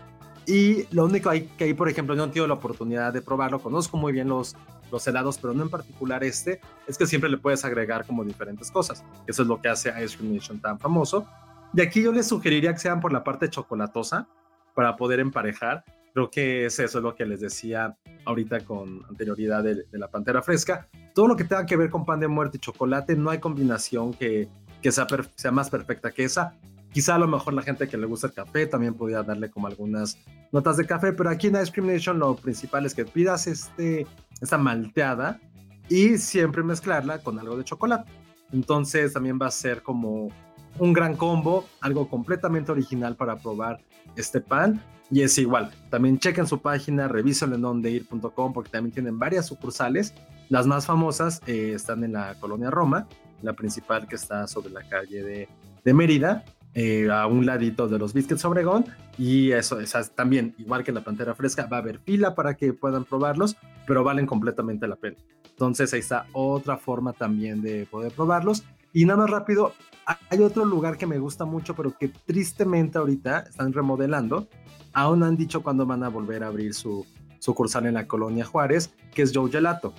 Y 0.46 0.86
lo 0.94 1.06
único 1.06 1.32
que 1.58 1.64
hay, 1.64 1.74
por 1.74 1.90
ejemplo, 1.90 2.16
no 2.16 2.30
tengo 2.30 2.46
la 2.46 2.54
oportunidad 2.54 3.12
de 3.12 3.24
probarlo, 3.24 3.60
conozco 3.60 3.98
muy 3.98 4.14
bien 4.14 4.30
los, 4.30 4.56
los 4.92 5.08
helados, 5.08 5.40
pero 5.40 5.56
no 5.56 5.64
en 5.64 5.72
particular 5.72 6.24
este, 6.24 6.62
es 6.86 6.96
que 6.96 7.08
siempre 7.08 7.28
le 7.28 7.40
puedes 7.40 7.66
agregar 7.66 8.06
como 8.06 8.24
diferentes 8.24 8.70
cosas. 8.70 9.04
Eso 9.26 9.42
es 9.42 9.48
lo 9.48 9.60
que 9.60 9.70
hace 9.70 9.90
Ice 10.04 10.16
Cream 10.16 10.36
Nation 10.36 10.60
tan 10.60 10.78
famoso. 10.78 11.26
Y 11.74 11.82
aquí 11.82 12.04
yo 12.04 12.12
les 12.12 12.28
sugeriría 12.28 12.72
que 12.72 12.78
sean 12.78 13.00
por 13.00 13.12
la 13.12 13.24
parte 13.24 13.50
chocolatosa, 13.50 14.28
para 14.76 14.96
poder 14.96 15.20
emparejar. 15.20 15.84
Creo 16.14 16.30
que 16.30 16.66
es 16.66 16.78
eso 16.80 17.02
lo 17.02 17.16
que 17.16 17.26
les 17.26 17.42
decía 17.42 17.98
ahorita 18.26 18.60
con 18.62 19.04
anterioridad 19.10 19.64
de, 19.64 19.86
la 19.92 20.10
pantera 20.10 20.42
fresca. 20.42 20.88
Todo 21.14 21.28
lo 21.28 21.36
que 21.36 21.44
tenga 21.44 21.66
que 21.66 21.76
ver 21.76 21.90
con 21.90 22.06
pan 22.06 22.20
de 22.20 22.28
muerte 22.28 22.58
y 22.58 22.60
chocolate, 22.60 23.16
no 23.16 23.32
hay 23.32 23.40
combinación 23.40 24.14
que, 24.14 24.48
que 24.82 24.92
sea, 24.92 25.08
sea 25.36 25.52
más 25.52 25.70
perfecta 25.70 26.12
que 26.12 26.24
esa. 26.24 26.54
Quizá 26.92 27.16
a 27.16 27.20
lo 27.20 27.28
mejor 27.28 27.54
la 27.54 27.62
gente 27.62 27.88
que 27.88 27.98
le 27.98 28.06
gusta 28.06 28.28
el 28.28 28.34
café 28.34 28.68
también 28.68 28.94
podría 28.94 29.24
darle 29.24 29.50
como 29.50 29.68
algunas 29.68 30.18
notas 30.52 30.78
de 30.78 30.86
café, 30.86 31.12
pero 31.12 31.30
aquí 31.30 31.48
en 31.48 31.56
Ice 31.62 31.72
Cream 31.72 31.88
Nation 31.88 32.20
lo 32.20 32.36
principal 32.36 32.86
es 32.86 32.96
que 32.96 33.04
pidas 33.04 33.48
este, 33.48 34.08
esta 34.40 34.58
malteada 34.58 35.42
y 35.90 36.18
siempre 36.18 36.64
mezclarla 36.64 37.20
con 37.20 37.38
algo 37.40 37.58
de 37.58 37.66
chocolate. 37.66 38.10
Entonces 38.54 39.12
también 39.12 39.38
va 39.42 39.48
a 39.48 39.52
ser 39.52 39.82
como 39.82 40.30
un 40.80 40.94
gran 40.94 41.16
combo, 41.16 41.66
algo 41.82 42.10
completamente 42.10 42.72
original 42.72 43.16
para 43.16 43.38
probar 43.38 43.82
este 44.16 44.42
pan. 44.42 44.82
Y 45.12 45.22
es 45.22 45.38
igual, 45.38 45.72
también 45.90 46.18
chequen 46.18 46.48
su 46.48 46.62
página, 46.62 47.08
revisen 47.08 47.54
en 47.54 47.62
dondeir.com 47.62 48.54
porque 48.54 48.72
también 48.72 48.94
tienen 48.94 49.20
varias 49.20 49.46
sucursales. 49.46 50.14
Las 50.50 50.66
más 50.66 50.86
famosas 50.86 51.42
eh, 51.46 51.74
están 51.76 52.04
en 52.04 52.14
la 52.14 52.36
colonia 52.40 52.72
Roma, 52.72 53.08
la 53.42 53.54
principal 53.54 54.08
que 54.08 54.16
está 54.16 54.48
sobre 54.48 54.70
la 54.72 54.82
calle 54.88 55.24
de, 55.24 55.50
de 55.84 55.94
Mérida, 55.94 56.44
eh, 56.78 57.10
a 57.10 57.26
un 57.26 57.46
ladito 57.46 57.88
de 57.88 57.98
los 57.98 58.14
Biscuits 58.14 58.44
Obregón. 58.46 58.86
Y 59.18 59.52
eso, 59.52 59.80
es 59.80 59.94
también, 60.14 60.54
igual 60.58 60.84
que 60.84 60.92
la 60.92 61.06
Pantera 61.06 61.34
Fresca, 61.34 61.68
va 61.68 61.78
a 61.78 61.80
haber 61.80 62.00
fila 62.00 62.36
para 62.36 62.56
que 62.56 62.74
puedan 62.74 63.06
probarlos, 63.06 63.56
pero 63.88 64.04
valen 64.04 64.26
completamente 64.26 64.86
la 64.88 64.98
pena. 64.98 65.16
Entonces 65.50 65.94
ahí 65.94 66.02
está 66.02 66.28
otra 66.34 66.78
forma 66.78 67.14
también 67.14 67.62
de 67.62 67.86
poder 67.86 68.12
probarlos. 68.12 68.66
Y 68.92 69.06
nada 69.06 69.22
más 69.22 69.30
rápido, 69.30 69.74
hay 70.06 70.40
otro 70.40 70.66
lugar 70.66 70.98
que 70.98 71.08
me 71.08 71.18
gusta 71.18 71.46
mucho, 71.46 71.76
pero 71.76 71.98
que 71.98 72.10
tristemente 72.10 72.98
ahorita 72.98 73.40
están 73.40 73.74
remodelando. 73.74 74.48
Aún 74.94 75.24
han 75.24 75.36
dicho 75.36 75.64
cuándo 75.64 75.86
van 75.86 76.04
a 76.04 76.10
volver 76.10 76.44
a 76.44 76.48
abrir 76.48 76.74
su 76.74 77.06
sucursal 77.40 77.86
en 77.86 77.96
la 77.96 78.08
colonia 78.08 78.46
Juárez, 78.46 78.94
que 79.14 79.22
es 79.22 79.32
Joe 79.34 79.52
Gelato. 79.52 79.94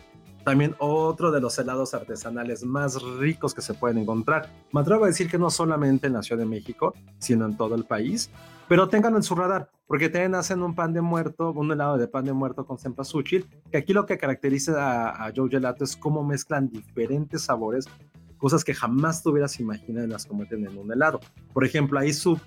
También 0.44 0.76
otro 0.78 1.32
de 1.32 1.40
los 1.40 1.58
helados 1.58 1.92
artesanales 1.92 2.64
más 2.64 3.02
ricos 3.18 3.52
que 3.52 3.62
se 3.62 3.75
pueden 3.75 3.98
encontrar. 3.98 4.48
Me 4.72 4.80
atrevo 4.80 5.04
a 5.04 5.08
decir 5.08 5.28
que 5.28 5.38
no 5.38 5.50
solamente 5.50 6.06
en 6.06 6.12
la 6.12 6.22
Ciudad 6.22 6.38
de 6.38 6.46
México, 6.46 6.94
sino 7.18 7.46
en 7.46 7.56
todo 7.56 7.75
el 7.75 7.84
país. 7.84 8.30
Pero 8.68 8.88
ténganlo 8.88 9.18
en 9.18 9.25
su 9.25 9.34
radar, 9.34 9.70
porque 9.88 10.08
también 10.08 10.36
hacen 10.36 10.62
un 10.62 10.75
pan 10.76 10.92
de 10.92 11.00
muerto, 11.00 11.50
un 11.50 11.72
helado 11.72 11.98
de 11.98 12.06
pan 12.06 12.25
de 12.25 12.32
muerto 12.32 12.64
con 12.64 12.78
cempasúchil, 12.78 13.46
que 13.70 13.78
aquí 13.78 13.92
lo 13.92 14.06
que 14.06 14.18
caracteriza 14.18 15.10
a, 15.10 15.26
a 15.26 15.32
Joe 15.34 15.50
Gelato 15.50 15.82
es 15.82 15.96
cómo 15.96 16.22
mezclan 16.22 16.68
diferentes 16.68 17.42
sabores 17.42 17.86
cosas 18.38 18.64
que 18.64 18.75
jamás 18.75 19.23
te 19.23 19.28
hubieras 19.28 19.59
imaginado 19.61 20.07
y 20.07 20.11
las 20.11 20.26
cometen 20.26 20.66
en 20.66 20.76
un 20.76 20.93
helado. 20.93 21.21
Por 21.52 21.64
ejemplo, 21.64 21.99
ahí 21.99 22.12
su, 22.12 22.38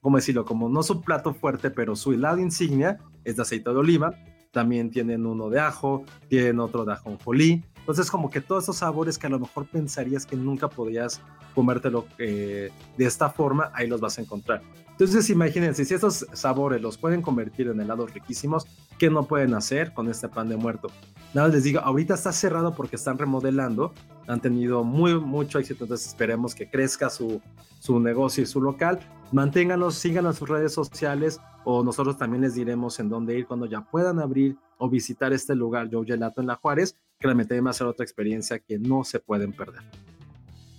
¿cómo 0.00 0.16
decirlo? 0.16 0.44
Como 0.44 0.68
no 0.68 0.82
su 0.82 1.02
plato 1.02 1.34
fuerte, 1.34 1.70
pero 1.70 1.96
su 1.96 2.12
helado 2.12 2.38
insignia 2.38 2.98
es 3.24 3.36
de 3.36 3.42
aceite 3.42 3.70
de 3.70 3.76
oliva. 3.76 4.14
También 4.52 4.90
tienen 4.90 5.26
uno 5.26 5.50
de 5.50 5.60
ajo, 5.60 6.04
tienen 6.28 6.60
otro 6.60 6.84
de 6.84 6.92
ajonjolí. 6.92 7.64
Entonces, 7.78 8.10
como 8.10 8.30
que 8.30 8.40
todos 8.40 8.64
esos 8.64 8.78
sabores 8.78 9.18
que 9.18 9.26
a 9.26 9.30
lo 9.30 9.38
mejor 9.38 9.66
pensarías 9.66 10.26
que 10.26 10.36
nunca 10.36 10.68
podías 10.68 11.20
comértelo 11.54 12.06
eh, 12.18 12.70
de 12.96 13.04
esta 13.04 13.30
forma, 13.30 13.70
ahí 13.74 13.86
los 13.86 14.00
vas 14.00 14.18
a 14.18 14.22
encontrar. 14.22 14.62
Entonces, 14.98 15.28
imagínense, 15.28 15.84
si 15.84 15.92
esos 15.92 16.26
sabores 16.32 16.80
los 16.80 16.96
pueden 16.96 17.20
convertir 17.20 17.68
en 17.68 17.78
helados 17.78 18.14
riquísimos, 18.14 18.66
¿qué 18.98 19.10
no 19.10 19.24
pueden 19.24 19.52
hacer 19.52 19.92
con 19.92 20.08
este 20.08 20.26
pan 20.26 20.48
de 20.48 20.56
muerto? 20.56 20.88
Nada, 21.34 21.48
les 21.48 21.64
digo, 21.64 21.80
ahorita 21.80 22.14
está 22.14 22.32
cerrado 22.32 22.74
porque 22.74 22.96
están 22.96 23.18
remodelando, 23.18 23.92
han 24.26 24.40
tenido 24.40 24.84
muy, 24.84 25.20
mucho 25.20 25.58
éxito, 25.58 25.84
entonces 25.84 26.08
esperemos 26.08 26.54
que 26.54 26.70
crezca 26.70 27.10
su, 27.10 27.42
su 27.78 28.00
negocio 28.00 28.42
y 28.42 28.46
su 28.46 28.62
local. 28.62 29.00
Manténganos, 29.32 29.96
sigan 29.96 30.24
a 30.24 30.32
sus 30.32 30.48
redes 30.48 30.72
sociales 30.72 31.40
o 31.66 31.84
nosotros 31.84 32.16
también 32.16 32.40
les 32.40 32.54
diremos 32.54 32.98
en 32.98 33.10
dónde 33.10 33.38
ir 33.38 33.46
cuando 33.46 33.66
ya 33.66 33.82
puedan 33.82 34.18
abrir 34.18 34.56
o 34.78 34.88
visitar 34.88 35.34
este 35.34 35.54
lugar, 35.54 35.90
Joe 35.92 36.06
Gelato 36.06 36.40
en 36.40 36.46
La 36.46 36.54
Juárez, 36.54 36.96
que 37.18 37.26
realmente 37.26 37.60
va 37.60 37.68
a 37.68 37.74
ser 37.74 37.86
otra 37.86 38.04
experiencia 38.04 38.60
que 38.60 38.78
no 38.78 39.04
se 39.04 39.20
pueden 39.20 39.52
perder. 39.52 39.82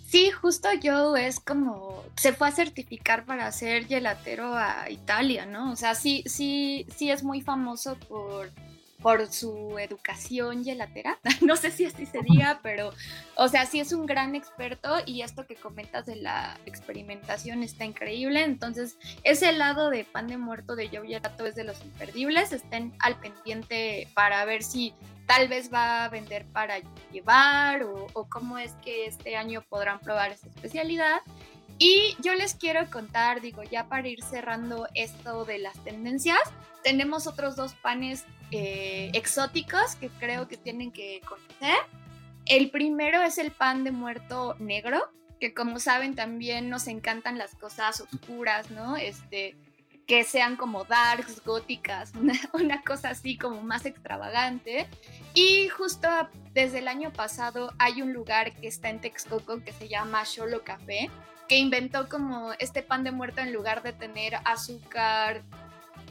Sí, 0.08 0.32
justo 0.32 0.70
yo 0.82 1.18
es 1.18 1.42
como 1.42 2.02
se 2.16 2.32
fue 2.32 2.48
a 2.48 2.52
certificar 2.54 3.26
para 3.26 3.52
ser 3.52 3.88
gelatero 3.88 4.56
a 4.56 4.90
Italia, 4.90 5.46
¿no? 5.46 5.74
O 5.74 5.76
sea, 5.76 5.96
sí, 5.96 6.24
sí, 6.28 6.88
sí 6.96 7.12
es 7.12 7.26
muy 7.26 7.42
famoso 7.42 7.98
por 8.08 8.50
por 9.02 9.28
su 9.32 9.78
educación 9.78 10.64
gelatera, 10.64 11.20
no 11.42 11.56
sé 11.56 11.72
si 11.72 11.86
así 11.86 12.06
se 12.06 12.22
diga, 12.22 12.60
pero, 12.64 12.92
o 13.36 13.48
sea, 13.48 13.66
sí 13.66 13.80
es 13.80 13.94
un 13.94 14.06
gran 14.06 14.36
experto 14.36 14.96
y 15.06 15.22
esto 15.22 15.46
que 15.46 15.56
comentas 15.56 16.06
de 16.06 16.16
la 16.16 16.60
experimentación 16.66 17.64
está 17.64 17.86
increíble, 17.86 18.44
entonces 18.44 18.98
ese 19.24 19.52
lado 19.52 19.90
de 19.90 20.04
pan 20.04 20.28
de 20.28 20.38
muerto 20.38 20.76
de 20.76 20.90
Joe 20.90 21.08
Gelato 21.08 21.46
es 21.46 21.56
de 21.56 21.64
los 21.64 21.82
imperdibles, 21.84 22.52
estén 22.52 22.94
al 23.00 23.20
pendiente 23.20 24.08
para 24.16 24.44
ver 24.46 24.64
si 24.64 24.94
tal 25.28 25.48
vez 25.48 25.72
va 25.72 26.06
a 26.06 26.10
vender 26.10 26.46
para 26.48 26.80
llevar 27.12 27.84
o, 27.84 28.08
o 28.14 28.30
cómo 28.30 28.58
es 28.58 28.72
que 28.84 29.06
este 29.06 29.36
año 29.36 29.62
podrán 29.70 30.00
probar 30.00 30.32
esa 30.32 30.48
especialidad. 30.48 31.22
Y 31.80 32.16
yo 32.20 32.34
les 32.34 32.56
quiero 32.56 32.90
contar, 32.90 33.42
digo, 33.42 33.64
ya 33.64 33.88
para 33.88 34.08
ir 34.08 34.24
cerrando 34.24 34.88
esto 34.96 35.46
de 35.46 35.60
las 35.60 35.82
tendencias, 35.84 36.40
tenemos 36.84 37.28
otros 37.28 37.56
dos 37.56 37.74
panes 37.74 38.26
eh, 38.52 39.12
exóticos 39.14 39.96
que 39.96 40.10
creo 40.10 40.48
que 40.48 40.58
tienen 40.58 40.92
que 40.92 41.22
conocer. 41.28 41.78
El 42.46 42.72
primero 42.72 43.22
es 43.22 43.38
el 43.38 43.52
pan 43.52 43.84
de 43.84 43.92
muerto 43.92 44.56
negro, 44.60 45.12
que 45.40 45.54
como 45.54 45.80
saben 45.80 46.16
también 46.16 46.70
nos 46.70 46.88
encantan 46.88 47.38
las 47.38 47.54
cosas 47.56 48.02
oscuras, 48.02 48.72
¿no? 48.72 48.96
Este, 48.96 49.56
que 50.08 50.24
sean 50.24 50.56
como 50.56 50.86
darks, 50.86 51.44
góticas, 51.44 52.14
una, 52.20 52.34
una, 52.54 52.82
cosa 52.82 53.10
así 53.10 53.38
como 53.38 53.62
más 53.62 53.86
extravagante. 53.86 54.88
Y 55.34 55.68
justo 55.68 56.08
desde 56.54 56.80
el 56.80 56.88
año 56.88 57.12
pasado 57.12 57.74
hay 57.78 58.02
un 58.02 58.14
lugar 58.14 58.56
que 58.56 58.68
está 58.68 58.90
en 58.90 59.02
Texcoco 59.02 59.62
que 59.64 59.74
se 59.74 59.90
llama 59.90 60.24
Cholo 60.24 60.64
Café, 60.64 61.12
que 61.48 61.58
inventó 61.58 62.10
como 62.10 62.52
este 62.60 62.84
pan 62.84 63.04
de 63.04 63.12
muerto 63.12 63.42
en 63.42 63.54
lugar 63.54 63.84
de 63.84 63.94
tener 63.94 64.36
azúcar 64.44 65.44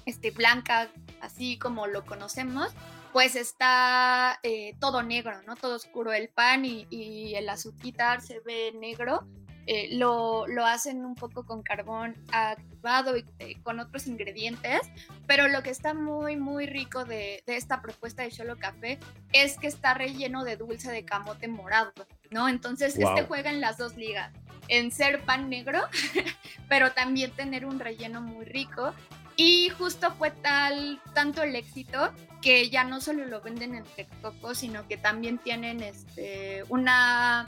este, 0.07 0.31
blanca, 0.31 0.89
así 1.21 1.59
como 1.59 1.87
lo 1.87 2.05
conocemos, 2.05 2.73
pues 3.13 3.37
está 3.37 4.39
eh, 4.43 4.75
todo 4.79 5.03
negro, 5.03 5.41
¿no? 5.47 5.57
Todo 5.57 5.77
oscuro 5.77 6.13
el 6.13 6.29
pan 6.29 6.65
y, 6.65 7.35
el 7.35 7.49
azúcar 7.49 8.21
se 8.21 8.41
ve 8.41 8.73
negro. 8.79 9.27
Eh, 9.69 9.97
lo, 9.97 10.47
lo, 10.47 10.65
hacen 10.65 11.05
un 11.05 11.17
poco 11.17 11.45
con 11.45 11.65
carbón 11.65 12.15
activado 12.31 13.17
y 13.17 13.25
eh, 13.41 13.57
con 13.65 13.81
otros 13.81 14.07
ingredientes, 14.07 14.81
pero 15.27 15.49
lo 15.49 15.65
que 15.65 15.71
está 15.71 15.93
muy, 15.93 16.37
muy 16.37 16.67
rico 16.67 17.05
de, 17.05 17.43
de 17.47 17.57
esta 17.57 17.83
propuesta 17.83 18.23
de 18.23 18.31
Cholo 18.31 18.59
Café 18.59 19.01
es 19.33 19.59
que 19.59 19.67
está 19.67 19.93
relleno 19.95 20.45
de 20.45 20.57
dulce 20.57 20.93
de 20.93 21.05
camote 21.05 21.49
morado, 21.49 21.93
¿no? 22.31 22.49
Entonces, 22.49 22.97
este 22.97 23.25
juega 23.25 23.51
en 23.51 23.61
las 23.61 23.77
dos 23.77 23.97
ligas 23.97 24.33
en 24.69 24.91
ser 24.91 25.23
pan 25.23 25.49
negro, 25.49 25.81
pero 26.69 26.93
también 26.93 27.31
tener 27.33 27.67
un 27.67 27.79
relleno 27.79 28.21
muy 28.21 28.45
rico. 28.45 28.95
Y 29.37 29.69
justo 29.71 30.13
fue 30.13 30.31
tal, 30.31 31.01
tanto 31.13 31.43
el 31.43 31.55
éxito 31.57 32.13
que 32.41 32.71
ya 32.71 32.85
no 32.85 33.01
solo 33.01 33.27
lo 33.27 33.41
venden 33.43 33.75
en 33.75 33.85
Texcoco, 33.85 34.55
sino 34.55 34.87
que 34.89 34.97
también 34.97 35.39
tienen 35.39 35.83
este, 35.83 36.65
una, 36.69 37.47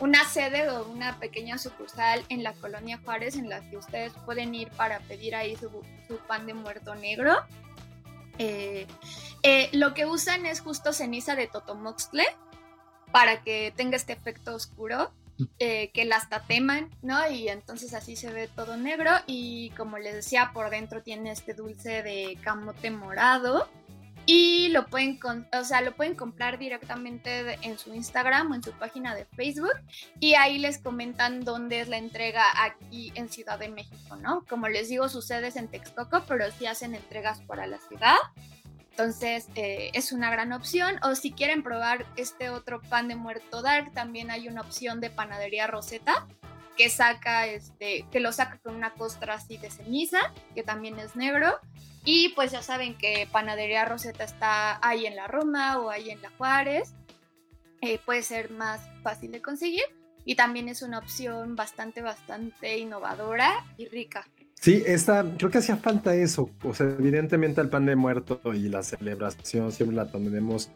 una 0.00 0.24
sede 0.24 0.68
o 0.70 0.88
una 0.88 1.18
pequeña 1.20 1.58
sucursal 1.58 2.24
en 2.30 2.42
la 2.42 2.52
colonia 2.54 2.98
Juárez 3.04 3.36
en 3.36 3.48
la 3.48 3.60
que 3.68 3.76
ustedes 3.76 4.12
pueden 4.24 4.54
ir 4.54 4.70
para 4.70 4.98
pedir 5.00 5.36
ahí 5.36 5.56
su, 5.56 5.70
pan 6.26 6.46
de 6.46 6.54
muerto 6.54 6.94
negro. 6.96 7.36
Eh, 8.38 8.86
eh, 9.42 9.68
lo 9.72 9.94
que 9.94 10.06
usan 10.06 10.46
es 10.46 10.60
justo 10.60 10.92
ceniza 10.92 11.36
de 11.36 11.46
totomoxtle 11.46 12.24
para 13.12 13.42
que 13.42 13.72
tenga 13.76 13.96
este 13.96 14.14
efecto 14.14 14.54
oscuro. 14.54 15.12
Eh, 15.58 15.90
que 15.92 16.04
las 16.04 16.28
tateman, 16.28 16.90
¿no? 17.02 17.28
Y 17.30 17.48
entonces 17.48 17.94
así 17.94 18.16
se 18.16 18.32
ve 18.32 18.48
todo 18.48 18.76
negro 18.76 19.10
y 19.26 19.70
como 19.70 19.98
les 19.98 20.14
decía, 20.14 20.50
por 20.52 20.70
dentro 20.70 21.02
tiene 21.02 21.30
este 21.30 21.54
dulce 21.54 22.02
de 22.02 22.38
camote 22.42 22.90
morado 22.90 23.68
y 24.26 24.68
lo 24.68 24.86
pueden, 24.86 25.18
o 25.52 25.64
sea, 25.64 25.80
lo 25.80 25.96
pueden 25.96 26.14
comprar 26.14 26.58
directamente 26.58 27.58
en 27.62 27.78
su 27.78 27.94
Instagram 27.94 28.52
o 28.52 28.54
en 28.54 28.62
su 28.62 28.72
página 28.72 29.14
de 29.14 29.24
Facebook 29.24 29.72
y 30.20 30.34
ahí 30.34 30.58
les 30.58 30.78
comentan 30.78 31.40
dónde 31.40 31.80
es 31.80 31.88
la 31.88 31.96
entrega 31.96 32.44
aquí 32.62 33.12
en 33.14 33.28
Ciudad 33.28 33.58
de 33.58 33.68
México, 33.68 34.16
¿no? 34.16 34.44
Como 34.48 34.68
les 34.68 34.88
digo, 34.88 35.08
sucede 35.08 35.50
en 35.54 35.68
Texcoco, 35.68 36.24
pero 36.28 36.44
sí 36.52 36.66
hacen 36.66 36.94
entregas 36.94 37.40
para 37.42 37.66
la 37.66 37.78
ciudad. 37.78 38.16
Entonces 38.90 39.48
eh, 39.54 39.90
es 39.94 40.12
una 40.12 40.30
gran 40.30 40.52
opción. 40.52 40.96
O 41.02 41.14
si 41.14 41.32
quieren 41.32 41.62
probar 41.62 42.06
este 42.16 42.50
otro 42.50 42.80
pan 42.82 43.08
de 43.08 43.16
muerto 43.16 43.62
dark, 43.62 43.92
también 43.92 44.30
hay 44.30 44.48
una 44.48 44.60
opción 44.60 45.00
de 45.00 45.10
panadería 45.10 45.66
Rosetta 45.66 46.26
que 46.76 46.88
saca 46.88 47.46
este, 47.46 48.06
que 48.10 48.20
lo 48.20 48.32
saca 48.32 48.58
con 48.58 48.74
una 48.74 48.94
costra 48.94 49.34
así 49.34 49.58
de 49.58 49.70
ceniza, 49.70 50.18
que 50.54 50.62
también 50.62 50.98
es 50.98 51.14
negro. 51.14 51.58
Y 52.04 52.30
pues 52.30 52.52
ya 52.52 52.62
saben 52.62 52.96
que 52.96 53.28
panadería 53.30 53.84
Rosetta 53.84 54.24
está 54.24 54.78
ahí 54.86 55.06
en 55.06 55.16
la 55.16 55.26
Roma 55.26 55.78
o 55.78 55.90
ahí 55.90 56.10
en 56.10 56.22
la 56.22 56.30
Juárez. 56.30 56.94
Eh, 57.82 57.98
puede 57.98 58.22
ser 58.22 58.50
más 58.50 58.80
fácil 59.02 59.32
de 59.32 59.42
conseguir 59.42 59.84
y 60.24 60.34
también 60.34 60.68
es 60.68 60.82
una 60.82 60.98
opción 60.98 61.56
bastante, 61.56 62.02
bastante 62.02 62.78
innovadora 62.78 63.64
y 63.76 63.88
rica. 63.88 64.28
Sí, 64.60 64.82
esta, 64.86 65.24
creo 65.38 65.50
que 65.50 65.56
hacía 65.56 65.78
falta 65.78 66.14
eso. 66.14 66.50
O 66.62 66.74
sea, 66.74 66.86
evidentemente 66.86 67.62
el 67.62 67.70
pan 67.70 67.86
de 67.86 67.96
muerto 67.96 68.42
y 68.52 68.68
la 68.68 68.82
celebración 68.82 69.72
siempre 69.72 69.96
la 69.96 70.10
tenemos 70.10 70.70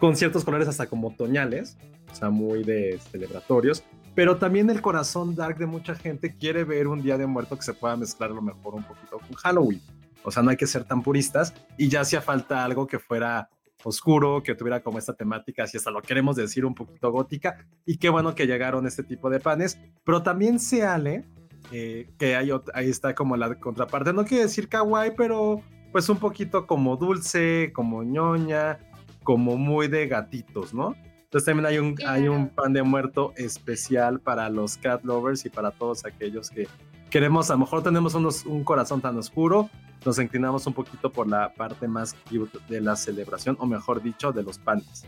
con 0.00 0.16
ciertos 0.16 0.44
colores 0.44 0.66
hasta 0.66 0.88
como 0.88 1.08
otoñales, 1.08 1.78
o 2.10 2.14
sea, 2.16 2.30
muy 2.30 2.64
de 2.64 2.98
celebratorios. 3.12 3.84
Pero 4.16 4.38
también 4.38 4.68
el 4.70 4.82
corazón 4.82 5.36
dark 5.36 5.56
de 5.56 5.66
mucha 5.66 5.94
gente 5.94 6.34
quiere 6.34 6.64
ver 6.64 6.88
un 6.88 7.00
día 7.00 7.16
de 7.16 7.28
muerto 7.28 7.54
que 7.54 7.62
se 7.62 7.74
pueda 7.74 7.96
mezclar 7.96 8.32
a 8.32 8.34
lo 8.34 8.42
mejor 8.42 8.74
un 8.74 8.82
poquito 8.82 9.20
con 9.20 9.32
Halloween. 9.34 9.80
O 10.24 10.32
sea, 10.32 10.42
no 10.42 10.50
hay 10.50 10.56
que 10.56 10.66
ser 10.66 10.82
tan 10.82 11.02
puristas 11.04 11.54
y 11.76 11.88
ya 11.88 12.00
hacía 12.00 12.20
falta 12.20 12.64
algo 12.64 12.88
que 12.88 12.98
fuera 12.98 13.50
oscuro, 13.84 14.42
que 14.42 14.56
tuviera 14.56 14.80
como 14.82 14.98
esta 14.98 15.14
temática, 15.14 15.64
si 15.68 15.76
hasta 15.76 15.92
lo 15.92 16.02
queremos 16.02 16.34
decir 16.34 16.64
un 16.64 16.74
poquito 16.74 17.12
gótica. 17.12 17.64
Y 17.86 17.98
qué 17.98 18.08
bueno 18.08 18.34
que 18.34 18.48
llegaron 18.48 18.84
este 18.84 19.04
tipo 19.04 19.30
de 19.30 19.38
panes. 19.38 19.78
Pero 20.02 20.24
también 20.24 20.58
se 20.58 20.82
ale 20.82 21.24
eh, 21.72 22.08
que 22.18 22.36
hay, 22.36 22.50
ahí 22.74 22.88
está 22.88 23.14
como 23.14 23.36
la 23.36 23.54
contraparte. 23.54 24.12
No 24.12 24.24
quiere 24.24 24.44
decir 24.44 24.68
kawaii, 24.68 25.12
pero 25.16 25.62
pues 25.92 26.08
un 26.08 26.18
poquito 26.18 26.66
como 26.66 26.96
dulce, 26.96 27.72
como 27.74 28.02
ñoña, 28.02 28.78
como 29.22 29.56
muy 29.56 29.88
de 29.88 30.06
gatitos, 30.06 30.74
¿no? 30.74 30.94
Entonces 31.24 31.44
también 31.44 31.66
hay 31.66 31.78
un, 31.78 31.94
hay 32.06 32.28
un 32.28 32.48
pan 32.48 32.72
de 32.72 32.82
muerto 32.82 33.34
especial 33.36 34.20
para 34.20 34.48
los 34.48 34.78
cat 34.78 35.04
lovers 35.04 35.44
y 35.44 35.50
para 35.50 35.70
todos 35.70 36.06
aquellos 36.06 36.48
que 36.48 36.66
queremos, 37.10 37.50
a 37.50 37.54
lo 37.54 37.60
mejor 37.60 37.82
tenemos 37.82 38.14
unos, 38.14 38.46
un 38.46 38.64
corazón 38.64 39.00
tan 39.02 39.18
oscuro, 39.18 39.68
nos 40.04 40.18
inclinamos 40.18 40.66
un 40.66 40.72
poquito 40.72 41.10
por 41.10 41.26
la 41.26 41.52
parte 41.52 41.86
más 41.88 42.14
cute 42.30 42.58
de 42.68 42.80
la 42.80 42.96
celebración, 42.96 43.56
o 43.60 43.66
mejor 43.66 44.02
dicho, 44.02 44.32
de 44.32 44.42
los 44.42 44.58
panes. 44.58 45.04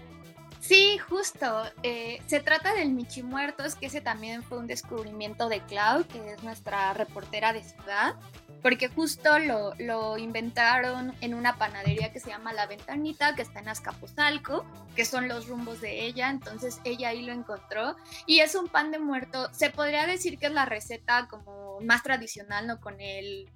Sí, 0.60 0.98
justo. 0.98 1.64
Eh, 1.82 2.20
se 2.26 2.40
trata 2.40 2.74
del 2.74 2.90
Michi 2.90 3.22
Muertos, 3.22 3.74
que 3.74 3.86
ese 3.86 4.02
también 4.02 4.42
fue 4.42 4.58
un 4.58 4.66
descubrimiento 4.66 5.48
de 5.48 5.60
Clau, 5.62 6.06
que 6.06 6.34
es 6.34 6.42
nuestra 6.42 6.92
reportera 6.92 7.54
de 7.54 7.64
ciudad, 7.64 8.14
porque 8.62 8.88
justo 8.88 9.38
lo, 9.38 9.72
lo, 9.78 10.18
inventaron 10.18 11.14
en 11.22 11.34
una 11.34 11.56
panadería 11.56 12.12
que 12.12 12.20
se 12.20 12.28
llama 12.28 12.52
La 12.52 12.66
Ventanita, 12.66 13.34
que 13.34 13.40
está 13.40 13.60
en 13.60 13.70
Azcapotzalco, 13.70 14.66
que 14.94 15.06
son 15.06 15.28
los 15.28 15.48
rumbos 15.48 15.80
de 15.80 16.04
ella, 16.04 16.28
entonces 16.28 16.78
ella 16.84 17.08
ahí 17.08 17.22
lo 17.22 17.32
encontró, 17.32 17.96
y 18.26 18.40
es 18.40 18.54
un 18.54 18.68
pan 18.68 18.90
de 18.90 18.98
muerto, 18.98 19.48
se 19.54 19.70
podría 19.70 20.06
decir 20.06 20.38
que 20.38 20.46
es 20.46 20.52
la 20.52 20.66
receta 20.66 21.26
como 21.28 21.80
más 21.80 22.02
tradicional, 22.02 22.66
¿no? 22.66 22.80
Con 22.80 23.00
el 23.00 23.48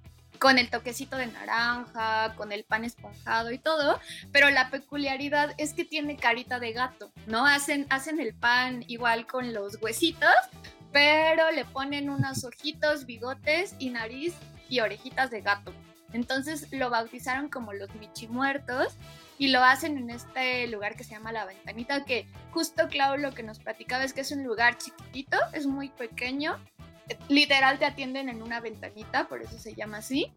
con 0.45 0.59
el 0.59 0.69
toquecito 0.69 1.17
de 1.17 1.25
naranja, 1.25 2.35
con 2.35 2.51
el 2.51 2.65
pan 2.65 2.85
esponjado 2.85 3.51
y 3.51 3.57
todo, 3.57 3.99
pero 4.31 4.51
la 4.51 4.69
peculiaridad 4.69 5.55
es 5.57 5.73
que 5.73 5.85
tiene 5.85 6.17
carita 6.17 6.59
de 6.59 6.71
gato, 6.71 7.11
¿no? 7.25 7.47
Hacen, 7.47 7.87
hacen 7.89 8.19
el 8.19 8.35
pan 8.35 8.85
igual 8.87 9.25
con 9.25 9.55
los 9.55 9.81
huesitos, 9.81 10.35
pero 10.91 11.49
le 11.49 11.65
ponen 11.65 12.11
unos 12.11 12.43
ojitos, 12.45 13.07
bigotes 13.07 13.73
y 13.79 13.89
nariz 13.89 14.35
y 14.69 14.81
orejitas 14.81 15.31
de 15.31 15.41
gato. 15.41 15.73
Entonces 16.13 16.71
lo 16.71 16.91
bautizaron 16.91 17.49
como 17.49 17.73
los 17.73 17.95
michimuertos 17.95 18.93
y 19.39 19.47
lo 19.47 19.63
hacen 19.63 19.97
en 19.97 20.11
este 20.11 20.67
lugar 20.67 20.95
que 20.95 21.03
se 21.03 21.15
llama 21.15 21.31
La 21.31 21.45
Ventanita, 21.45 22.05
que 22.05 22.27
justo 22.51 22.87
Clau 22.87 23.17
lo 23.17 23.33
que 23.33 23.41
nos 23.41 23.57
platicaba 23.57 24.03
es 24.03 24.13
que 24.13 24.21
es 24.21 24.31
un 24.31 24.43
lugar 24.43 24.77
chiquitito, 24.77 25.39
es 25.53 25.65
muy 25.65 25.89
pequeño, 25.89 26.59
literal 27.29 27.79
te 27.79 27.85
atienden 27.85 28.29
en 28.29 28.41
una 28.41 28.59
ventanita, 28.59 29.27
por 29.27 29.41
eso 29.41 29.57
se 29.57 29.75
llama 29.75 29.97
así. 29.97 30.31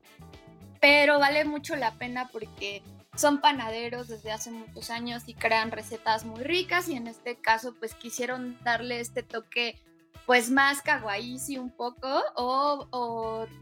Pero 0.81 1.18
vale 1.18 1.44
mucho 1.44 1.76
la 1.76 1.92
pena 1.94 2.28
porque 2.33 2.83
son 3.16 3.40
panaderos 3.40 4.09
desde 4.09 4.31
hace 4.31 4.50
muchos 4.50 4.90
años 4.90 5.24
y 5.26 5.35
crean 5.35 5.72
recetas 5.72 6.24
muy 6.24 6.42
ricas 6.44 6.88
y 6.88 6.94
en 6.94 7.09
este 7.09 7.37
caso 7.37 7.74
pues 7.74 7.94
quisieron 7.94 8.57
darle 8.62 9.00
este 9.00 9.24
toque 9.24 9.76
pues 10.24 10.50
más 10.50 10.83
kawaii 10.83 11.59
un 11.59 11.70
poco 11.70 12.22
o, 12.37 12.87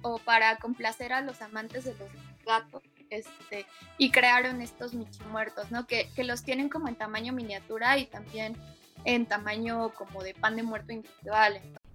o, 0.03 0.19
para 0.25 0.57
complacer 0.59 1.13
a 1.13 1.21
los 1.21 1.41
amantes 1.41 1.85
de 1.85 1.95
los 1.95 2.09
gatos 2.45 2.83
este, 3.09 3.67
y 3.99 4.11
crearon 4.11 4.61
estos 4.61 4.93
michimuertos, 4.93 5.71
¿no? 5.71 5.87
Que, 5.87 6.11
que 6.17 6.25
los 6.25 6.43
tienen 6.43 6.69
como 6.69 6.89
en 6.89 6.97
tamaño 6.97 7.33
miniatura 7.33 7.97
y 7.99 8.07
también 8.07 8.57
en 9.05 9.27
tamaño 9.27 9.95
como 9.95 10.23
de 10.25 10.35
pan 10.35 10.57
de 10.57 10.65
muerto 10.65 10.93
individual. 10.93 11.61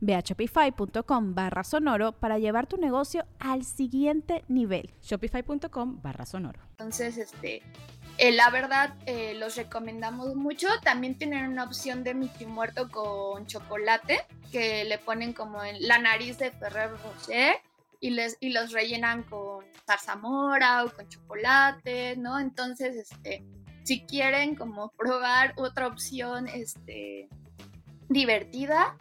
Ve 0.00 0.14
a 0.14 0.20
shopify.com 0.20 1.34
barra 1.34 1.64
sonoro 1.64 2.12
para 2.12 2.38
llevar 2.38 2.66
tu 2.66 2.76
negocio 2.76 3.24
al 3.38 3.64
siguiente 3.64 4.44
nivel. 4.48 4.90
Shopify.com 5.02 6.00
barra 6.02 6.26
sonoro. 6.26 6.60
Entonces, 6.70 7.18
este, 7.18 7.62
eh, 8.18 8.32
la 8.32 8.50
verdad, 8.50 8.94
eh, 9.06 9.34
los 9.34 9.56
recomendamos 9.56 10.34
mucho. 10.34 10.68
También 10.82 11.16
tienen 11.16 11.46
una 11.46 11.64
opción 11.64 12.04
de 12.04 12.14
Mickey 12.14 12.46
muerto 12.46 12.88
con 12.90 13.46
chocolate, 13.46 14.26
que 14.50 14.84
le 14.84 14.98
ponen 14.98 15.32
como 15.32 15.62
en 15.62 15.86
la 15.86 15.98
nariz 15.98 16.38
de 16.38 16.50
Ferrer 16.50 16.90
Rocher 16.90 17.56
y, 18.00 18.10
les, 18.10 18.36
y 18.40 18.50
los 18.50 18.72
rellenan 18.72 19.22
con 19.22 19.64
zarzamora 19.86 20.84
o 20.84 20.90
con 20.90 21.08
chocolate, 21.08 22.16
¿no? 22.16 22.38
Entonces, 22.38 22.96
este, 22.96 23.44
si 23.84 24.00
quieren 24.06 24.54
como 24.54 24.90
probar 24.92 25.54
otra 25.56 25.86
opción, 25.86 26.48
este, 26.48 27.28
divertida, 28.08 28.96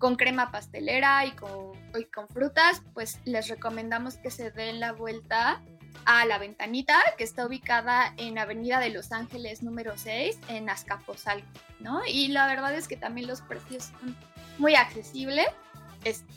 con 0.00 0.16
crema 0.16 0.50
pastelera 0.50 1.24
y 1.26 1.32
con, 1.32 1.72
con 2.12 2.26
frutas, 2.28 2.82
pues 2.94 3.20
les 3.26 3.48
recomendamos 3.48 4.16
que 4.16 4.30
se 4.30 4.50
den 4.50 4.80
la 4.80 4.92
vuelta 4.92 5.62
a 6.06 6.24
La 6.24 6.38
Ventanita, 6.38 6.98
que 7.18 7.24
está 7.24 7.46
ubicada 7.46 8.14
en 8.16 8.38
Avenida 8.38 8.80
de 8.80 8.88
Los 8.88 9.12
Ángeles 9.12 9.62
número 9.62 9.98
6, 9.98 10.38
en 10.48 10.70
Azcapotzalco, 10.70 11.46
¿no? 11.80 12.00
Y 12.06 12.28
la 12.28 12.46
verdad 12.46 12.74
es 12.74 12.88
que 12.88 12.96
también 12.96 13.28
los 13.28 13.42
precios 13.42 13.92
son 14.00 14.16
muy 14.58 14.74
accesibles. 14.74 15.46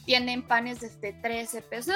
tienen 0.06 0.44
panes 0.44 0.82
desde 0.82 1.14
13 1.14 1.62
pesos 1.62 1.96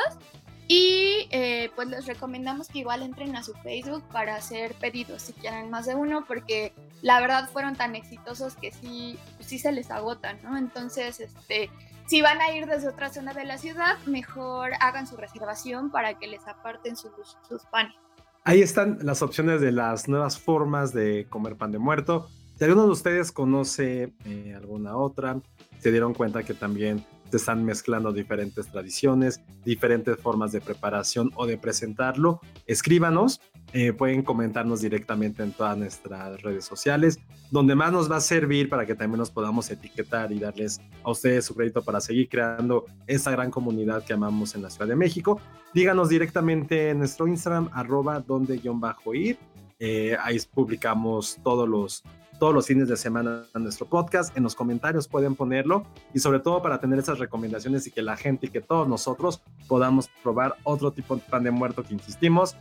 y 0.67 1.27
eh, 1.31 1.71
pues 1.75 1.87
les 1.87 2.05
recomendamos 2.05 2.67
que 2.67 2.79
igual 2.79 3.01
entren 3.01 3.35
a 3.35 3.43
su 3.43 3.53
Facebook 3.53 4.03
para 4.11 4.35
hacer 4.35 4.73
pedidos 4.75 5.21
si 5.21 5.33
quieren 5.33 5.69
más 5.69 5.85
de 5.85 5.95
uno, 5.95 6.25
porque 6.27 6.73
la 7.01 7.21
verdad 7.21 7.49
fueron 7.49 7.75
tan 7.75 7.95
exitosos 7.95 8.55
que 8.55 8.71
sí, 8.71 9.17
sí 9.39 9.59
se 9.59 9.71
les 9.71 9.91
agotan, 9.91 10.39
¿no? 10.43 10.57
Entonces, 10.57 11.21
este, 11.21 11.69
si 12.07 12.21
van 12.21 12.41
a 12.41 12.51
ir 12.51 12.65
desde 12.65 12.89
otra 12.89 13.09
zona 13.13 13.33
de 13.33 13.45
la 13.45 13.57
ciudad, 13.57 13.97
mejor 14.05 14.71
hagan 14.81 15.07
su 15.07 15.15
reservación 15.15 15.89
para 15.89 16.15
que 16.19 16.27
les 16.27 16.45
aparten 16.47 16.97
sus, 16.97 17.11
sus 17.47 17.63
panes. 17.65 17.95
Ahí 18.43 18.61
están 18.61 18.99
las 19.01 19.21
opciones 19.21 19.61
de 19.61 19.71
las 19.71 20.07
nuevas 20.07 20.39
formas 20.39 20.93
de 20.93 21.27
comer 21.29 21.55
pan 21.55 21.71
de 21.71 21.79
muerto. 21.79 22.29
Si 22.57 22.63
alguno 22.63 22.85
de 22.85 22.91
ustedes 22.91 23.31
conoce 23.31 24.13
eh, 24.25 24.53
alguna 24.55 24.97
otra, 24.97 25.39
se 25.79 25.91
dieron 25.91 26.13
cuenta 26.13 26.43
que 26.43 26.53
también 26.53 27.05
se 27.29 27.37
están 27.37 27.63
mezclando 27.63 28.11
diferentes 28.11 28.67
tradiciones, 28.67 29.41
diferentes 29.65 30.17
formas 30.17 30.51
de 30.51 30.61
preparación 30.61 31.31
o 31.35 31.45
de 31.45 31.57
presentarlo, 31.57 32.39
escríbanos, 32.65 33.41
eh, 33.73 33.91
pueden 33.91 34.23
comentarnos 34.23 34.81
directamente 34.81 35.43
en 35.43 35.51
todas 35.51 35.77
nuestras 35.77 36.41
redes 36.41 36.63
sociales, 36.63 37.19
donde 37.51 37.75
más 37.75 37.91
nos 37.91 38.09
va 38.09 38.17
a 38.17 38.21
servir 38.21 38.69
para 38.69 38.85
que 38.85 38.95
también 38.95 39.19
nos 39.19 39.29
podamos 39.29 39.69
etiquetar 39.69 40.31
y 40.31 40.39
darles 40.39 40.79
a 41.03 41.11
ustedes 41.11 41.45
su 41.45 41.53
crédito 41.53 41.83
para 41.83 41.99
seguir 41.99 42.29
creando 42.29 42.85
esa 43.07 43.31
gran 43.31 43.51
comunidad 43.51 44.03
que 44.05 44.13
amamos 44.13 44.55
en 44.55 44.61
la 44.61 44.69
Ciudad 44.69 44.87
de 44.87 44.95
México. 44.95 45.41
Díganos 45.73 46.09
directamente 46.09 46.89
en 46.89 46.99
nuestro 46.99 47.27
Instagram, 47.27 47.69
arroba 47.73 48.21
donde-ir. 48.21 49.37
Eh, 49.79 50.17
ahí 50.23 50.39
publicamos 50.51 51.37
todos 51.43 51.67
los 51.67 52.03
todos 52.39 52.53
los 52.53 52.67
fines 52.67 52.87
de 52.87 52.97
semana 52.97 53.45
en 53.55 53.63
nuestro 53.63 53.87
podcast. 53.87 54.35
En 54.37 54.43
los 54.43 54.55
comentarios 54.55 55.07
pueden 55.07 55.35
ponerlo 55.35 55.85
y 56.13 56.19
sobre 56.19 56.39
todo 56.39 56.61
para 56.61 56.79
tener 56.79 56.99
esas 56.99 57.19
recomendaciones 57.19 57.87
y 57.87 57.91
que 57.91 58.01
la 58.01 58.17
gente 58.17 58.47
y 58.47 58.49
que 58.49 58.61
todos 58.61 58.87
nosotros 58.87 59.41
podamos 59.67 60.09
probar 60.23 60.55
otro 60.63 60.91
tipo 60.91 61.15
de 61.15 61.21
pan 61.21 61.43
de 61.43 61.51
muerto 61.51 61.83
que 61.83 61.93
insistimos. 61.93 62.55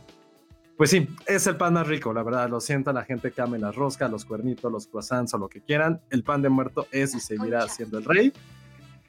Pues 0.77 0.91
sí, 0.91 1.07
es 1.25 1.47
el 1.47 1.57
pan 1.57 1.73
más 1.73 1.87
rico, 1.87 2.13
la 2.13 2.21
verdad. 2.21 2.49
Lo 2.49 2.59
siento 2.61 2.91
a 2.91 2.93
la 2.93 3.03
gente 3.03 3.31
que 3.31 3.41
ame 3.41 3.57
las 3.57 3.75
roscas, 3.75 4.11
los 4.11 4.25
cuernitos, 4.25 4.71
los 4.71 4.85
croissants 4.85 5.33
o 5.33 5.39
lo 5.39 5.49
que 5.49 5.59
quieran. 5.59 6.01
El 6.11 6.23
pan 6.23 6.43
de 6.43 6.49
muerto 6.49 6.85
es 6.91 7.15
y 7.15 7.19
seguirá 7.19 7.67
siendo 7.67 7.97
el 7.97 8.05
rey. 8.05 8.31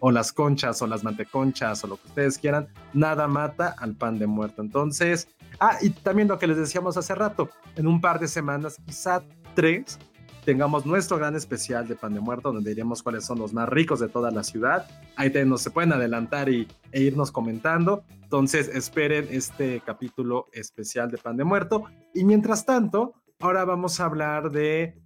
O 0.01 0.11
las 0.11 0.33
conchas 0.33 0.81
o 0.81 0.87
las 0.87 1.05
manteconchas 1.05 1.85
o 1.85 1.87
lo 1.89 1.97
que 1.99 2.09
ustedes 2.09 2.39
quieran. 2.39 2.69
Nada 2.95 3.29
mata 3.29 3.75
al 3.79 3.97
pan 3.97 4.19
de 4.19 4.27
muerto. 4.27 4.63
Entonces, 4.63 5.29
ah, 5.61 5.77
y 5.83 5.91
también 5.91 6.29
lo 6.29 6.39
que 6.39 6.47
les 6.47 6.57
decíamos 6.57 6.97
hace 6.97 7.15
rato. 7.15 7.51
En 7.77 7.87
un 7.87 8.01
par 8.01 8.19
de 8.19 8.29
semanas, 8.29 8.79
quizá 8.87 9.23
tres, 9.55 9.99
tengamos 10.45 10.87
nuestro 10.87 11.19
gran 11.19 11.37
especial 11.37 11.87
de 11.87 11.95
pan 11.95 12.15
de 12.15 12.21
muerto, 12.21 12.53
donde 12.53 12.71
diremos 12.71 13.03
cuáles 13.03 13.25
son 13.25 13.39
los 13.39 13.53
más 13.53 13.69
ricos 13.69 14.01
de 14.01 14.09
toda 14.09 14.31
la 14.31 14.43
ciudad. 14.43 14.87
Ahí 15.17 15.33
nos 15.45 15.63
se 15.63 15.71
pueden 15.71 15.93
adelantar 15.93 16.49
y, 16.49 16.69
e 16.93 17.03
irnos 17.03 17.31
comentando. 17.31 18.05
Entonces 18.23 18.69
esperen 18.69 19.27
este 19.31 19.81
capítulo 19.85 20.47
especial 20.53 21.11
de 21.11 21.19
pan 21.19 21.37
de 21.37 21.45
muerto. 21.45 21.85
Y 22.15 22.25
mientras 22.25 22.65
tanto, 22.65 23.15
ahora 23.41 23.65
vamos 23.65 24.01
a 24.01 24.05
hablar 24.05 24.51
de 24.51 24.99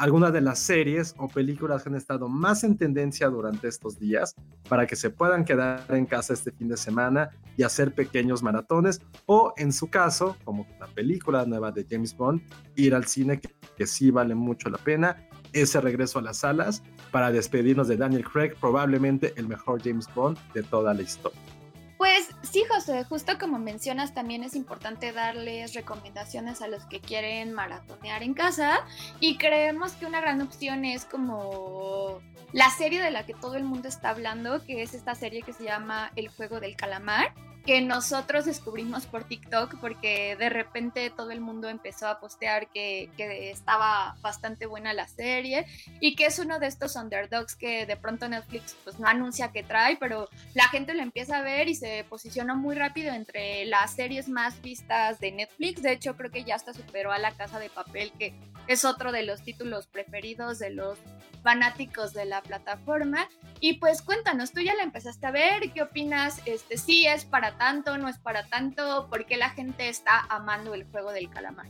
algunas 0.00 0.32
de 0.32 0.40
las 0.40 0.58
series 0.58 1.14
o 1.18 1.28
películas 1.28 1.82
que 1.82 1.90
han 1.90 1.94
estado 1.94 2.26
más 2.26 2.64
en 2.64 2.78
tendencia 2.78 3.28
durante 3.28 3.68
estos 3.68 3.98
días 3.98 4.34
para 4.66 4.86
que 4.86 4.96
se 4.96 5.10
puedan 5.10 5.44
quedar 5.44 5.84
en 5.90 6.06
casa 6.06 6.32
este 6.32 6.52
fin 6.52 6.68
de 6.68 6.78
semana 6.78 7.28
y 7.58 7.64
hacer 7.64 7.92
pequeños 7.92 8.42
maratones 8.42 9.02
o 9.26 9.52
en 9.58 9.74
su 9.74 9.90
caso, 9.90 10.38
como 10.42 10.66
la 10.80 10.86
película 10.86 11.44
nueva 11.44 11.70
de 11.70 11.86
James 11.88 12.16
Bond, 12.16 12.40
ir 12.76 12.94
al 12.94 13.04
cine 13.04 13.40
que, 13.40 13.50
que 13.76 13.86
sí 13.86 14.10
vale 14.10 14.34
mucho 14.34 14.70
la 14.70 14.78
pena, 14.78 15.28
ese 15.52 15.82
regreso 15.82 16.18
a 16.18 16.22
las 16.22 16.38
salas 16.38 16.82
para 17.10 17.30
despedirnos 17.30 17.86
de 17.86 17.98
Daniel 17.98 18.24
Craig, 18.24 18.54
probablemente 18.58 19.34
el 19.36 19.48
mejor 19.48 19.82
James 19.82 20.06
Bond 20.14 20.38
de 20.54 20.62
toda 20.62 20.94
la 20.94 21.02
historia. 21.02 21.59
Pues 22.00 22.30
sí, 22.40 22.64
José, 22.66 23.04
justo 23.04 23.38
como 23.38 23.58
mencionas, 23.58 24.14
también 24.14 24.42
es 24.42 24.56
importante 24.56 25.12
darles 25.12 25.74
recomendaciones 25.74 26.62
a 26.62 26.66
los 26.66 26.86
que 26.86 26.98
quieren 26.98 27.52
maratonear 27.52 28.22
en 28.22 28.32
casa 28.32 28.86
y 29.20 29.36
creemos 29.36 29.92
que 29.92 30.06
una 30.06 30.22
gran 30.22 30.40
opción 30.40 30.86
es 30.86 31.04
como 31.04 32.22
la 32.52 32.70
serie 32.70 33.02
de 33.02 33.10
la 33.10 33.26
que 33.26 33.34
todo 33.34 33.56
el 33.56 33.64
mundo 33.64 33.86
está 33.86 34.08
hablando, 34.08 34.64
que 34.64 34.82
es 34.82 34.94
esta 34.94 35.14
serie 35.14 35.42
que 35.42 35.52
se 35.52 35.64
llama 35.64 36.10
El 36.16 36.28
juego 36.28 36.58
del 36.58 36.74
calamar 36.74 37.34
que 37.64 37.80
nosotros 37.80 38.44
descubrimos 38.44 39.06
por 39.06 39.24
TikTok 39.24 39.78
porque 39.80 40.36
de 40.36 40.48
repente 40.48 41.10
todo 41.10 41.30
el 41.30 41.40
mundo 41.40 41.68
empezó 41.68 42.08
a 42.08 42.20
postear 42.20 42.68
que, 42.68 43.10
que, 43.16 43.50
estaba 43.50 44.16
bastante 44.20 44.66
buena 44.66 44.92
la 44.92 45.08
serie 45.08 45.66
y 46.00 46.16
que 46.16 46.26
es 46.26 46.38
uno 46.38 46.58
de 46.58 46.66
estos 46.66 46.96
underdogs 46.96 47.54
que 47.56 47.86
de 47.86 47.96
pronto 47.96 48.28
Netflix 48.28 48.76
pues 48.84 48.98
no 48.98 49.06
anuncia 49.06 49.52
que 49.52 49.62
trae, 49.62 49.96
pero 49.96 50.28
la 50.54 50.68
gente 50.68 50.94
lo 50.94 51.02
empieza 51.02 51.38
a 51.38 51.42
ver 51.42 51.68
y 51.68 51.74
se 51.74 52.04
posiciona 52.08 52.54
muy 52.54 52.74
rápido 52.74 53.12
entre 53.12 53.64
las 53.66 53.94
series 53.94 54.28
más 54.28 54.60
vistas 54.62 55.20
de 55.20 55.32
Netflix. 55.32 55.82
De 55.82 55.92
hecho, 55.92 56.16
creo 56.16 56.30
que 56.30 56.44
ya 56.44 56.54
hasta 56.54 56.72
superó 56.72 57.12
a 57.12 57.18
La 57.18 57.32
Casa 57.32 57.58
de 57.58 57.70
Papel, 57.70 58.12
que 58.18 58.34
es 58.72 58.84
otro 58.84 59.10
de 59.10 59.24
los 59.24 59.42
títulos 59.42 59.88
preferidos 59.88 60.60
de 60.60 60.70
los 60.70 60.98
fanáticos 61.42 62.12
de 62.12 62.24
la 62.24 62.40
plataforma. 62.40 63.28
Y 63.58 63.74
pues 63.78 64.00
cuéntanos, 64.00 64.52
tú 64.52 64.60
ya 64.60 64.74
la 64.74 64.84
empezaste 64.84 65.26
a 65.26 65.32
ver, 65.32 65.72
¿qué 65.74 65.82
opinas? 65.82 66.40
Este, 66.46 66.76
sí 66.76 67.04
es 67.06 67.24
para 67.24 67.58
tanto, 67.58 67.98
no 67.98 68.08
es 68.08 68.18
para 68.18 68.46
tanto, 68.46 69.08
¿por 69.10 69.26
qué 69.26 69.36
la 69.36 69.50
gente 69.50 69.88
está 69.88 70.20
amando 70.28 70.72
el 70.74 70.84
juego 70.84 71.10
del 71.10 71.28
calamar? 71.28 71.66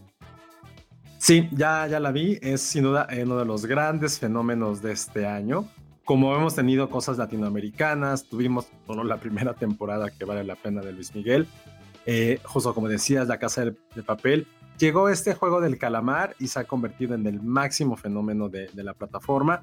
Sí, 1.16 1.48
ya, 1.52 1.86
ya 1.86 2.00
la 2.00 2.12
vi, 2.12 2.38
es 2.42 2.60
sin 2.60 2.84
duda 2.84 3.08
uno 3.22 3.38
de 3.38 3.44
los 3.44 3.64
grandes 3.64 4.18
fenómenos 4.18 4.82
de 4.82 4.92
este 4.92 5.26
año. 5.26 5.68
Como 6.04 6.34
hemos 6.34 6.54
tenido 6.54 6.90
cosas 6.90 7.16
latinoamericanas, 7.16 8.24
tuvimos 8.24 8.68
solo 8.86 9.04
la 9.04 9.18
primera 9.18 9.54
temporada 9.54 10.10
que 10.10 10.24
vale 10.24 10.44
la 10.44 10.56
pena 10.56 10.80
de 10.80 10.92
Luis 10.92 11.14
Miguel, 11.14 11.46
eh, 12.04 12.40
justo 12.42 12.74
como 12.74 12.88
decías, 12.88 13.28
La 13.28 13.38
Casa 13.38 13.64
de 13.64 14.02
Papel, 14.02 14.46
llegó 14.80 15.10
este 15.10 15.34
juego 15.34 15.60
del 15.60 15.78
calamar 15.78 16.34
y 16.38 16.48
se 16.48 16.58
ha 16.58 16.64
convertido 16.64 17.14
en 17.14 17.26
el 17.26 17.40
máximo 17.42 17.96
fenómeno 17.96 18.48
de, 18.48 18.70
la 18.74 18.94
plataforma. 18.94 19.62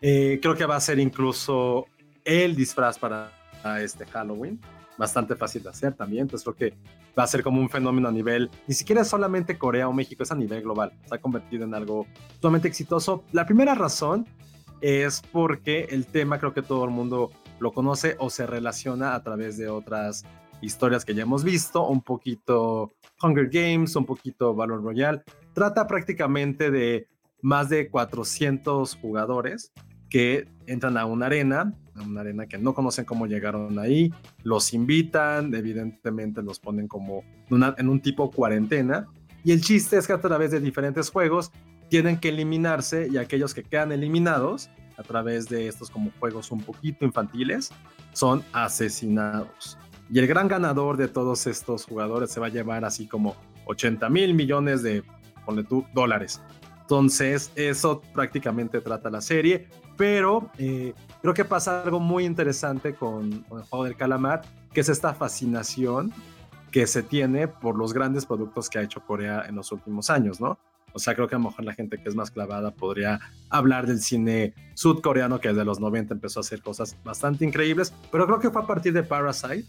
Eh, 0.00 0.38
creo 0.40 0.54
que 0.54 0.66
va 0.66 0.76
a 0.76 0.80
ser 0.80 0.98
incluso 0.98 1.86
el 2.24 2.54
disfraz 2.54 2.98
para 2.98 3.32
este 3.80 4.06
Halloween. 4.06 4.60
Bastante 4.98 5.34
fácil 5.34 5.62
de 5.62 5.70
hacer 5.70 5.94
también. 5.94 6.22
Entonces 6.22 6.44
creo 6.44 6.56
que 6.56 6.76
va 7.18 7.24
a 7.24 7.26
ser 7.26 7.42
como 7.42 7.60
un 7.60 7.70
fenómeno 7.70 8.08
a 8.08 8.12
nivel, 8.12 8.50
ni 8.66 8.74
siquiera 8.74 9.02
solamente 9.04 9.58
Corea 9.58 9.88
o 9.88 9.92
México, 9.92 10.22
es 10.22 10.30
a 10.30 10.34
nivel 10.36 10.62
global. 10.62 10.92
Se 11.06 11.14
ha 11.14 11.18
convertido 11.18 11.64
en 11.64 11.74
algo 11.74 12.06
sumamente 12.40 12.68
exitoso. 12.68 13.24
La 13.32 13.46
primera 13.46 13.74
razón 13.74 14.26
es 14.82 15.22
porque 15.32 15.86
el 15.90 16.06
tema 16.06 16.38
creo 16.38 16.52
que 16.52 16.62
todo 16.62 16.84
el 16.84 16.90
mundo 16.90 17.30
lo 17.58 17.72
conoce 17.72 18.16
o 18.18 18.30
se 18.30 18.46
relaciona 18.46 19.14
a 19.14 19.22
través 19.22 19.56
de 19.56 19.68
otras 19.68 20.24
historias 20.60 21.04
que 21.04 21.14
ya 21.14 21.22
hemos 21.22 21.44
visto, 21.44 21.86
un 21.86 22.02
poquito 22.02 22.92
Hunger 23.22 23.48
Games, 23.48 23.96
un 23.96 24.06
poquito 24.06 24.54
Valor 24.54 24.82
Royale. 24.82 25.22
Trata 25.52 25.86
prácticamente 25.86 26.70
de 26.70 27.08
más 27.42 27.68
de 27.68 27.88
400 27.88 28.96
jugadores 28.96 29.72
que 30.08 30.48
entran 30.66 30.96
a 30.96 31.06
una 31.06 31.26
arena, 31.26 31.72
a 31.94 32.02
una 32.02 32.20
arena 32.20 32.46
que 32.46 32.58
no 32.58 32.74
conocen 32.74 33.04
cómo 33.04 33.26
llegaron 33.26 33.78
ahí, 33.78 34.12
los 34.42 34.74
invitan, 34.74 35.54
evidentemente 35.54 36.42
los 36.42 36.58
ponen 36.58 36.88
como 36.88 37.22
en 37.50 37.88
un 37.88 38.00
tipo 38.00 38.30
cuarentena, 38.30 39.06
y 39.44 39.52
el 39.52 39.62
chiste 39.62 39.96
es 39.96 40.06
que 40.06 40.12
a 40.12 40.20
través 40.20 40.50
de 40.50 40.60
diferentes 40.60 41.10
juegos 41.10 41.50
tienen 41.88 42.18
que 42.18 42.28
eliminarse 42.28 43.08
y 43.10 43.16
aquellos 43.16 43.54
que 43.54 43.62
quedan 43.62 43.92
eliminados 43.92 44.70
a 44.96 45.02
través 45.02 45.48
de 45.48 45.66
estos 45.66 45.90
como 45.90 46.10
juegos 46.20 46.50
un 46.50 46.60
poquito 46.60 47.04
infantiles 47.04 47.70
son 48.12 48.44
asesinados. 48.52 49.78
Y 50.12 50.18
el 50.18 50.26
gran 50.26 50.48
ganador 50.48 50.96
de 50.96 51.08
todos 51.08 51.46
estos 51.46 51.84
jugadores 51.84 52.30
se 52.30 52.40
va 52.40 52.46
a 52.46 52.50
llevar 52.50 52.84
así 52.84 53.06
como 53.06 53.36
80 53.66 54.08
mil 54.08 54.34
millones 54.34 54.82
de, 54.82 55.04
dólares. 55.94 56.40
Entonces, 56.82 57.52
eso 57.54 58.02
prácticamente 58.12 58.80
trata 58.80 59.10
la 59.10 59.20
serie, 59.20 59.68
pero 59.96 60.50
eh, 60.58 60.94
creo 61.22 61.34
que 61.34 61.44
pasa 61.44 61.82
algo 61.82 62.00
muy 62.00 62.24
interesante 62.24 62.94
con, 62.94 63.42
con, 63.42 63.60
el 63.60 63.64
juego 63.66 63.84
del 63.84 63.96
calamar, 63.96 64.42
que 64.72 64.80
es 64.80 64.88
esta 64.88 65.14
fascinación 65.14 66.12
que 66.70 66.86
se 66.86 67.02
tiene 67.02 67.48
por 67.48 67.76
los 67.76 67.92
grandes 67.92 68.26
productos 68.26 68.68
que 68.68 68.78
ha 68.78 68.82
hecho 68.82 69.00
Corea 69.04 69.44
en 69.48 69.56
los 69.56 69.72
últimos 69.72 70.10
años, 70.10 70.40
¿no? 70.40 70.58
O 70.92 70.98
sea, 70.98 71.14
creo 71.14 71.28
que 71.28 71.36
a 71.36 71.38
lo 71.38 71.44
mejor 71.44 71.64
la 71.64 71.74
gente 71.74 71.98
que 71.98 72.08
es 72.08 72.14
más 72.14 72.30
clavada 72.30 72.72
podría 72.72 73.20
hablar 73.48 73.86
del 73.86 74.00
cine 74.00 74.54
sudcoreano 74.74 75.40
que 75.40 75.48
desde 75.48 75.64
los 75.64 75.78
90 75.78 76.14
empezó 76.14 76.40
a 76.40 76.42
hacer 76.42 76.62
cosas 76.62 76.96
bastante 77.04 77.44
increíbles, 77.44 77.92
pero 78.10 78.26
creo 78.26 78.40
que 78.40 78.50
fue 78.50 78.62
a 78.62 78.66
partir 78.66 78.92
de 78.92 79.02
Parasite 79.02 79.66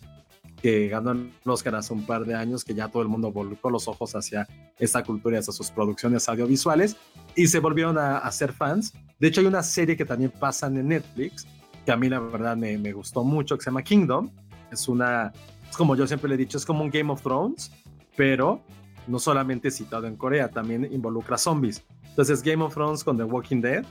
que 0.62 0.88
ganó 0.88 1.12
el 1.12 1.32
Oscar 1.46 1.76
hace 1.76 1.94
un 1.94 2.06
par 2.06 2.26
de 2.26 2.36
años, 2.36 2.64
que 2.64 2.74
ya 2.74 2.88
todo 2.88 3.02
el 3.02 3.10
mundo 3.10 3.32
volvió 3.32 3.58
los 3.70 3.88
ojos 3.88 4.16
hacia 4.16 4.48
esta 4.78 5.04
cultura 5.04 5.38
y 5.38 5.40
hacia 5.40 5.54
sus 5.54 5.72
producciones 5.72 6.30
audiovisuales 6.30 6.96
y 7.36 7.48
se 7.48 7.60
volvieron 7.60 7.98
a, 7.98 8.20
hacer 8.20 8.54
fans. 8.54 8.94
De 9.20 9.28
hecho, 9.28 9.42
hay 9.42 9.48
una 9.48 9.64
serie 9.64 9.98
que 9.98 10.06
también 10.06 10.32
pasan 10.32 10.78
en 10.78 10.90
Netflix, 10.90 11.48
que 11.86 11.92
a 11.92 11.98
mí 11.98 12.10
la 12.10 12.20
verdad 12.20 12.56
me, 12.56 12.78
me 12.78 12.94
gustó 12.94 13.24
mucho, 13.24 13.58
que 13.58 13.64
se 13.64 13.70
llama 13.70 13.84
Kingdom. 13.84 14.30
Es 14.72 14.88
una, 14.88 15.32
es 15.70 15.76
como 15.76 15.96
yo 15.96 16.06
siempre 16.06 16.30
le 16.30 16.36
he 16.36 16.38
dicho, 16.38 16.58
es 16.58 16.66
como 16.66 16.84
un 16.84 16.92
Game 16.92 17.12
of 17.12 17.22
Thrones, 17.22 17.72
pero 18.16 18.62
no 19.08 19.18
solamente 19.20 19.72
citado 19.72 20.06
en 20.06 20.16
Corea, 20.16 20.50
también 20.50 20.88
involucra 20.92 21.38
zombies. 21.38 21.84
Entonces 22.10 22.44
Game 22.44 22.64
of 22.64 22.74
Thrones 22.74 23.04
con 23.04 23.18
The 23.18 23.24
Walking 23.24 23.62
Dead, 23.62 23.86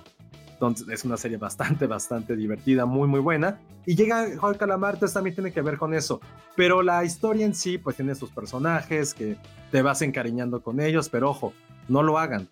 entonces 0.61 0.89
es 0.91 1.07
una 1.07 1.17
serie 1.17 1.39
bastante, 1.39 1.87
bastante 1.87 2.37
divertida, 2.37 2.85
muy, 2.85 3.09
muy 3.09 3.21
buena. 3.21 3.59
Y 3.87 3.97
llega 3.97 4.27
Juan 4.37 4.59
Calamar, 4.59 4.95
entonces 4.95 5.15
también 5.15 5.35
tiene 5.35 5.53
que 5.53 5.63
ver 5.63 5.79
con 5.79 5.95
eso. 5.95 6.21
Pero 6.55 6.83
la 6.83 7.03
historia 7.03 7.47
en 7.47 7.55
sí, 7.55 7.79
pues 7.79 7.97
tiene 7.97 8.15
sus 8.15 8.31
personajes 8.31 9.15
que 9.15 9.39
te 9.71 9.81
vas 9.81 10.03
encariñando 10.03 10.63
con 10.63 10.79
ellos, 10.81 11.09
pero 11.09 11.31
ojo, 11.31 11.55
no 11.89 12.03
lo 12.03 12.19
hagan, 12.19 12.47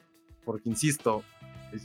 porque 0.47 0.71
insisto, 0.71 1.23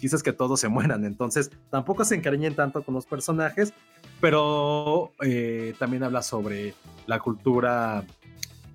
dices 0.01 0.23
que 0.23 0.31
todos 0.31 0.62
se 0.62 0.69
mueran, 0.69 1.03
entonces 1.03 1.51
tampoco 1.69 2.05
se 2.05 2.15
encariñen 2.15 2.55
tanto 2.55 2.83
con 2.83 2.93
los 2.93 3.05
personajes, 3.05 3.73
pero 4.21 5.12
eh, 5.21 5.75
también 5.77 6.03
habla 6.03 6.21
sobre 6.21 6.73
la 7.05 7.19
cultura 7.19 8.05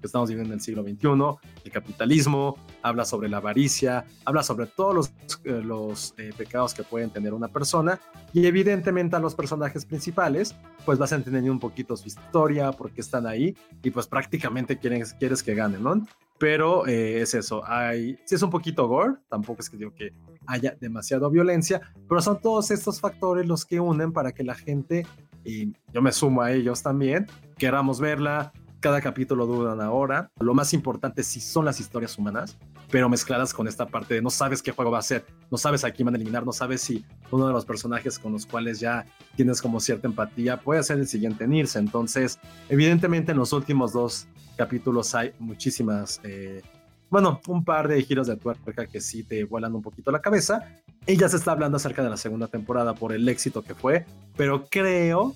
que 0.01 0.07
estamos 0.07 0.29
viviendo 0.29 0.53
en 0.53 0.59
el 0.59 0.63
siglo 0.63 0.83
XXI, 0.83 1.49
el 1.65 1.73
capitalismo, 1.73 2.59
habla 2.83 3.05
sobre 3.05 3.29
la 3.29 3.39
avaricia, 3.39 4.05
habla 4.25 4.43
sobre 4.43 4.67
todos 4.67 4.95
los, 4.95 5.13
eh, 5.45 5.63
los 5.63 6.15
eh, 6.19 6.33
pecados 6.37 6.75
que 6.75 6.83
pueden 6.83 7.11
tener 7.11 7.35
una 7.35 7.49
persona 7.49 8.01
y 8.33 8.47
evidentemente 8.47 9.17
a 9.17 9.19
los 9.19 9.35
personajes 9.35 9.85
principales 9.85 10.55
pues 10.85 10.99
vas 10.99 11.13
entendiendo 11.13 11.53
un 11.53 11.61
poquito 11.61 11.97
su 11.97 12.09
historia, 12.09 12.73
por 12.73 12.91
qué 12.93 13.01
están 13.01 13.27
ahí 13.27 13.57
y 13.83 13.91
pues 13.91 14.07
prácticamente 14.07 14.79
quieren, 14.79 15.05
quieres 15.19 15.43
que 15.43 15.55
ganen, 15.55 15.83
¿no? 15.83 16.07
Pero 16.39 16.87
eh, 16.87 17.21
es 17.21 17.35
eso, 17.35 17.63
hay, 17.67 18.19
sí 18.25 18.37
es 18.37 18.43
un 18.43 18.51
poquito 18.51 18.87
gore, 18.87 19.15
tampoco 19.29 19.61
es 19.61 19.69
que 19.69 19.77
digo 19.77 19.93
que 19.93 20.13
haya 20.47 20.77
demasiada 20.81 21.29
violencia, 21.29 21.81
pero 22.09 22.23
son 22.23 22.41
todos 22.41 22.71
estos 22.71 23.01
factores 23.01 23.47
los 23.47 23.65
que 23.65 23.81
unen 23.81 24.13
para 24.13 24.33
que 24.33 24.45
la 24.45 24.55
gente, 24.55 25.05
y 25.45 25.73
yo 25.93 26.01
me 26.01 26.13
sumo 26.13 26.43
a 26.43 26.53
ellos 26.53 26.83
también, 26.83 27.27
queramos 27.59 28.01
verla, 28.01 28.53
cada 28.81 29.01
capítulo 29.01 29.47
dura 29.47 29.73
una 29.75 29.91
hora. 29.91 30.31
Lo 30.39 30.55
más 30.55 30.73
importante 30.73 31.23
sí 31.23 31.41
son 31.41 31.65
las 31.65 31.81
historias 31.81 32.17
humanas, 32.17 32.57
pero 32.91 33.09
mezcladas 33.09 33.53
con 33.53 33.69
esta 33.69 33.87
parte 33.87 34.15
de 34.15 34.23
no 34.23 34.31
sabes 34.31 34.63
qué 34.63 34.73
juego 34.73 34.91
va 34.91 34.99
a 34.99 35.03
ser, 35.03 35.25
no 35.51 35.59
sabes 35.59 35.85
a 35.85 35.91
quién 35.91 36.07
van 36.07 36.15
a 36.15 36.19
eliminar, 36.19 36.45
no 36.45 36.53
sabes 36.53 36.83
si 36.83 37.05
uno 37.31 37.47
de 37.47 37.53
los 37.53 37.65
personajes 37.65 38.19
con 38.19 38.33
los 38.33 38.47
cuales 38.47 38.81
ya 38.81 39.07
tienes 39.37 39.61
como 39.61 39.81
cierta 39.81 40.07
empatía 40.07 40.59
puede 40.59 40.83
ser 40.83 40.99
el 40.99 41.07
siguiente 41.07 41.45
en. 41.45 41.79
Entonces, 41.79 42.39
evidentemente 42.69 43.33
en 43.33 43.39
los 43.39 43.53
últimos 43.53 43.93
dos 43.93 44.27
capítulos 44.57 45.15
hay 45.15 45.33
muchísimas, 45.39 46.21
eh, 46.25 46.63
bueno, 47.11 47.41
un 47.47 47.65
par 47.65 47.89
de 47.89 48.03
giros 48.03 48.27
de 48.27 48.37
tuerca 48.37 48.87
que 48.87 49.01
sí 49.01 49.23
te 49.23 49.45
vuelan 49.45 49.75
un 49.75 49.83
poquito 49.83 50.11
la 50.11 50.21
cabeza. 50.21 50.63
Ella 51.07 51.29
se 51.29 51.37
está 51.37 51.53
hablando 51.53 51.77
acerca 51.77 52.03
de 52.03 52.11
la 52.11 52.17
segunda 52.17 52.49
temporada 52.49 52.95
por 52.95 53.13
el 53.13 53.29
éxito 53.29 53.63
que 53.63 53.75
fue, 53.75 54.07
pero 54.37 54.67
creo 54.69 55.35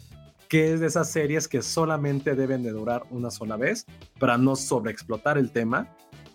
que 0.49 0.75
es 0.75 0.81
de 0.81 0.87
esas 0.87 1.11
series 1.11 1.49
que 1.49 1.63
solamente 1.63 2.35
deben 2.35 2.63
de 2.63 2.73
durar 2.73 3.05
una 3.11 3.31
sola 3.31 3.57
vez 3.57 3.87
para 4.19 4.37
no 4.37 4.55
sobreexplotar 4.55 5.39
el 5.39 5.51
tema 5.51 5.89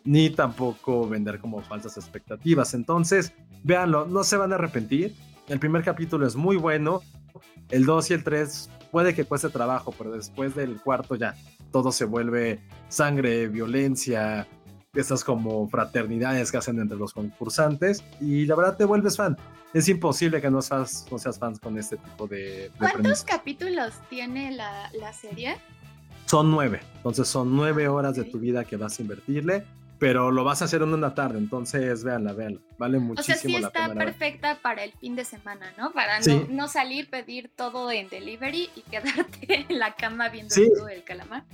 ni 0.07 0.29
tampoco 0.29 1.07
vender 1.07 1.39
como 1.39 1.61
falsas 1.61 1.97
expectativas. 1.97 2.73
Entonces, 2.73 3.33
véanlo, 3.63 4.05
no 4.05 4.23
se 4.23 4.37
van 4.37 4.53
a 4.53 4.55
arrepentir. 4.55 5.13
El 5.47 5.59
primer 5.59 5.83
capítulo 5.83 6.25
es 6.25 6.35
muy 6.35 6.55
bueno. 6.55 7.01
El 7.69 7.85
2 7.85 8.11
y 8.11 8.13
el 8.13 8.23
3 8.23 8.69
puede 8.91 9.13
que 9.13 9.25
cueste 9.25 9.49
trabajo, 9.49 9.93
pero 9.97 10.11
después 10.11 10.55
del 10.55 10.81
cuarto 10.81 11.15
ya 11.15 11.35
todo 11.71 11.91
se 11.91 12.05
vuelve 12.05 12.61
sangre, 12.87 13.49
violencia, 13.49 14.47
estas 14.93 15.23
como 15.23 15.67
fraternidades 15.67 16.51
que 16.51 16.57
hacen 16.57 16.79
entre 16.79 16.97
los 16.97 17.13
concursantes 17.13 18.03
y 18.21 18.45
la 18.45 18.55
verdad 18.55 18.77
te 18.77 18.85
vuelves 18.85 19.17
fan 19.17 19.37
es 19.73 19.89
imposible 19.89 20.41
que 20.41 20.49
no 20.49 20.61
seas, 20.61 21.05
no 21.11 21.19
seas 21.19 21.37
fans 21.37 21.59
con 21.59 21.77
este 21.77 21.97
tipo 21.97 22.27
de... 22.27 22.71
¿Cuántos 22.77 23.23
capítulos 23.23 23.93
tiene 24.09 24.51
la, 24.51 25.13
serie? 25.13 25.57
Son 26.25 26.49
nueve, 26.49 26.81
entonces 26.95 27.27
son 27.27 27.55
nueve 27.55 27.87
horas 27.87 28.15
de 28.15 28.23
tu 28.23 28.39
vida 28.39 28.63
que 28.65 28.77
vas 28.77 28.97
a 28.97 29.01
invertirle, 29.01 29.65
pero 29.99 30.31
lo 30.31 30.43
vas 30.43 30.61
a 30.61 30.65
hacer 30.65 30.81
en 30.81 30.93
una 30.93 31.13
tarde, 31.15 31.37
entonces 31.37 32.03
véanla, 32.03 32.33
véanla, 32.33 32.61
vale 32.77 32.99
muchísimo 32.99 33.35
O 33.35 33.39
sea, 33.39 33.49
sí 33.49 33.55
está 33.55 33.93
perfecta 33.93 34.59
para 34.61 34.83
el 34.83 34.93
fin 34.93 35.15
de 35.15 35.25
semana, 35.25 35.73
¿no? 35.77 35.91
Para 35.91 36.19
no, 36.19 36.47
no, 36.49 36.67
salir, 36.67 37.09
pedir 37.09 37.51
todo 37.55 37.91
en 37.91 38.09
delivery 38.09 38.69
y 38.75 38.81
quedarte 38.81 39.65
en 39.69 39.79
la 39.79 39.95
cama 39.95 40.29
viendo 40.29 40.53
todo 40.53 40.89
el 40.89 41.03
calamar. 41.03 41.45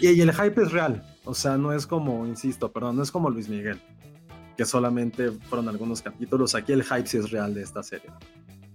Y, 0.00 0.08
y 0.10 0.20
el 0.20 0.32
hype 0.32 0.62
es 0.62 0.72
real, 0.72 1.04
o 1.24 1.34
sea, 1.34 1.56
no 1.56 1.72
es 1.72 1.86
como, 1.86 2.26
insisto, 2.26 2.72
perdón, 2.72 2.96
no 2.96 3.02
es 3.02 3.10
como 3.10 3.30
Luis 3.30 3.48
Miguel 3.48 3.80
que 4.56 4.64
solamente 4.64 5.30
fueron 5.30 5.68
algunos 5.68 6.02
capítulos. 6.02 6.54
Aquí 6.54 6.72
el 6.72 6.84
hype 6.84 7.06
sí 7.06 7.18
es 7.18 7.30
real 7.30 7.54
de 7.54 7.62
esta 7.62 7.82
serie. 7.82 8.10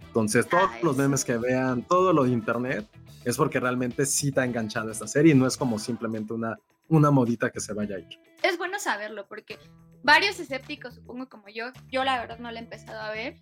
Entonces, 0.08 0.48
todos 0.48 0.72
los 0.82 0.98
memes 0.98 1.24
que 1.24 1.38
vean, 1.38 1.84
todo 1.84 2.14
lo 2.14 2.24
de 2.24 2.32
internet, 2.32 2.88
es 3.24 3.38
porque 3.38 3.60
realmente 3.60 4.06
sí 4.06 4.30
está 4.30 4.46
enganchada 4.46 4.92
esta 4.92 5.08
serie 5.08 5.34
y 5.34 5.36
no 5.36 5.46
es 5.46 5.58
como 5.58 5.78
simplemente 5.78 6.34
una, 6.34 6.58
una 6.90 7.12
modita 7.12 7.52
que 7.52 7.60
se 7.60 7.74
vaya 7.74 7.96
a 7.96 8.00
ir. 8.00 8.20
Es 8.44 8.58
bueno 8.58 8.80
saberlo 8.80 9.28
porque 9.28 9.58
varios 10.04 10.40
escépticos, 10.40 10.96
supongo 10.96 11.30
como 11.30 11.48
yo, 11.50 11.72
yo 11.90 12.04
la 12.04 12.20
verdad 12.20 12.40
no 12.40 12.52
la 12.52 12.60
he 12.60 12.64
empezado 12.64 13.00
a 13.02 13.12
ver, 13.12 13.42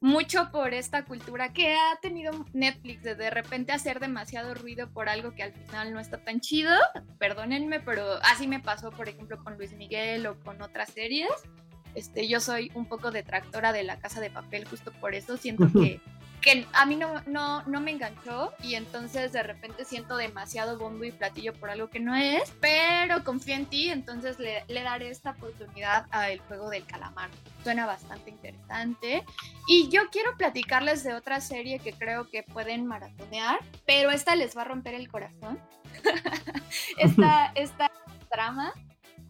mucho 0.00 0.50
por 0.52 0.74
esta 0.74 1.04
cultura 1.04 1.52
que 1.52 1.74
ha 1.74 1.98
tenido 2.00 2.32
Netflix 2.52 3.02
de 3.02 3.14
de 3.14 3.30
repente 3.30 3.72
hacer 3.72 4.00
demasiado 4.00 4.54
ruido 4.54 4.90
por 4.90 5.08
algo 5.08 5.34
que 5.34 5.42
al 5.42 5.52
final 5.52 5.92
no 5.92 6.00
está 6.00 6.18
tan 6.18 6.40
chido. 6.40 6.72
Perdónenme, 7.18 7.80
pero 7.80 8.04
así 8.22 8.46
me 8.46 8.60
pasó, 8.60 8.90
por 8.90 9.08
ejemplo, 9.08 9.42
con 9.42 9.56
Luis 9.56 9.72
Miguel 9.72 10.26
o 10.26 10.38
con 10.40 10.60
otras 10.62 10.90
series. 10.90 11.30
Este, 11.96 12.28
yo 12.28 12.40
soy 12.40 12.70
un 12.74 12.84
poco 12.84 13.10
detractora 13.10 13.72
de 13.72 13.82
la 13.82 13.98
casa 13.98 14.20
de 14.20 14.28
papel 14.28 14.66
justo 14.68 14.92
por 14.92 15.14
eso. 15.14 15.38
Siento 15.38 15.66
que, 15.72 15.98
que 16.42 16.66
a 16.74 16.84
mí 16.84 16.94
no, 16.94 17.22
no, 17.26 17.62
no 17.62 17.80
me 17.80 17.90
enganchó 17.90 18.52
y 18.62 18.74
entonces 18.74 19.32
de 19.32 19.42
repente 19.42 19.86
siento 19.86 20.18
demasiado 20.18 20.78
bombo 20.78 21.04
y 21.04 21.10
platillo 21.10 21.54
por 21.54 21.70
algo 21.70 21.88
que 21.88 21.98
no 21.98 22.14
es, 22.14 22.52
pero 22.60 23.24
confío 23.24 23.54
en 23.54 23.64
ti, 23.64 23.88
entonces 23.88 24.38
le, 24.38 24.62
le 24.68 24.82
daré 24.82 25.08
esta 25.08 25.30
oportunidad 25.30 26.04
al 26.10 26.38
juego 26.40 26.68
del 26.68 26.84
calamar. 26.84 27.30
Suena 27.64 27.86
bastante 27.86 28.28
interesante. 28.28 29.24
Y 29.66 29.88
yo 29.88 30.02
quiero 30.12 30.36
platicarles 30.36 31.02
de 31.02 31.14
otra 31.14 31.40
serie 31.40 31.78
que 31.78 31.94
creo 31.94 32.28
que 32.28 32.42
pueden 32.42 32.84
maratonear, 32.84 33.58
pero 33.86 34.10
esta 34.10 34.36
les 34.36 34.54
va 34.54 34.62
a 34.62 34.66
romper 34.66 34.92
el 34.92 35.08
corazón. 35.08 35.58
esta, 36.98 37.46
esta 37.54 37.90
trama 38.28 38.74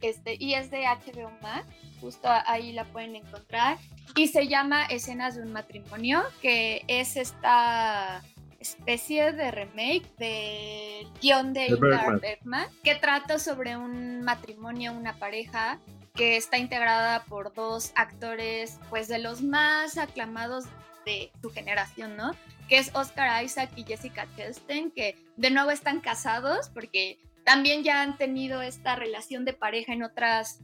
este, 0.01 0.37
y 0.39 0.55
es 0.55 0.71
de 0.71 0.85
HBO 0.85 1.31
Max, 1.43 1.67
justo 2.01 2.29
ahí 2.47 2.73
la 2.73 2.85
pueden 2.87 3.17
encontrar, 3.17 3.79
y 4.15 4.29
se 4.29 4.49
llama 4.49 4.85
Escenas 4.87 5.37
de 5.37 5.43
un 5.43 5.53
matrimonio, 5.53 6.23
que 6.41 6.85
es 6.89 7.17
esta 7.17 8.23
especie 8.59 9.33
de 9.33 9.51
remake 9.51 10.11
del 10.19 11.09
guion 11.21 11.53
de 11.53 11.67
Ingmar 11.67 12.21
Bergman, 12.21 12.67
que 12.83 12.95
trata 12.95 13.39
sobre 13.39 13.77
un 13.77 14.23
matrimonio, 14.23 14.93
una 14.93 15.19
pareja 15.19 15.79
que 16.15 16.37
está 16.37 16.59
integrada 16.59 17.25
por 17.25 17.53
dos 17.53 17.93
actores, 17.95 18.81
pues 18.89 19.07
de 19.07 19.19
los 19.19 19.43
más 19.43 19.99
aclamados 19.99 20.65
de 21.05 21.31
su 21.41 21.51
generación, 21.51 22.17
¿no? 22.17 22.33
Que 22.69 22.79
es 22.79 22.91
Oscar 22.95 23.45
Isaac 23.45 23.71
y 23.77 23.85
Jessica 23.85 24.27
Chastain, 24.37 24.91
que 24.91 25.17
de 25.37 25.51
nuevo 25.51 25.71
están 25.71 26.01
casados 26.01 26.71
porque 26.71 27.19
también 27.47 27.85
ya 27.85 28.03
han 28.03 28.19
tenido 28.19 28.61
esta 28.61 28.97
relación 28.97 29.45
de 29.45 29.53
pareja 29.53 29.93
en 29.93 30.03
otras 30.03 30.59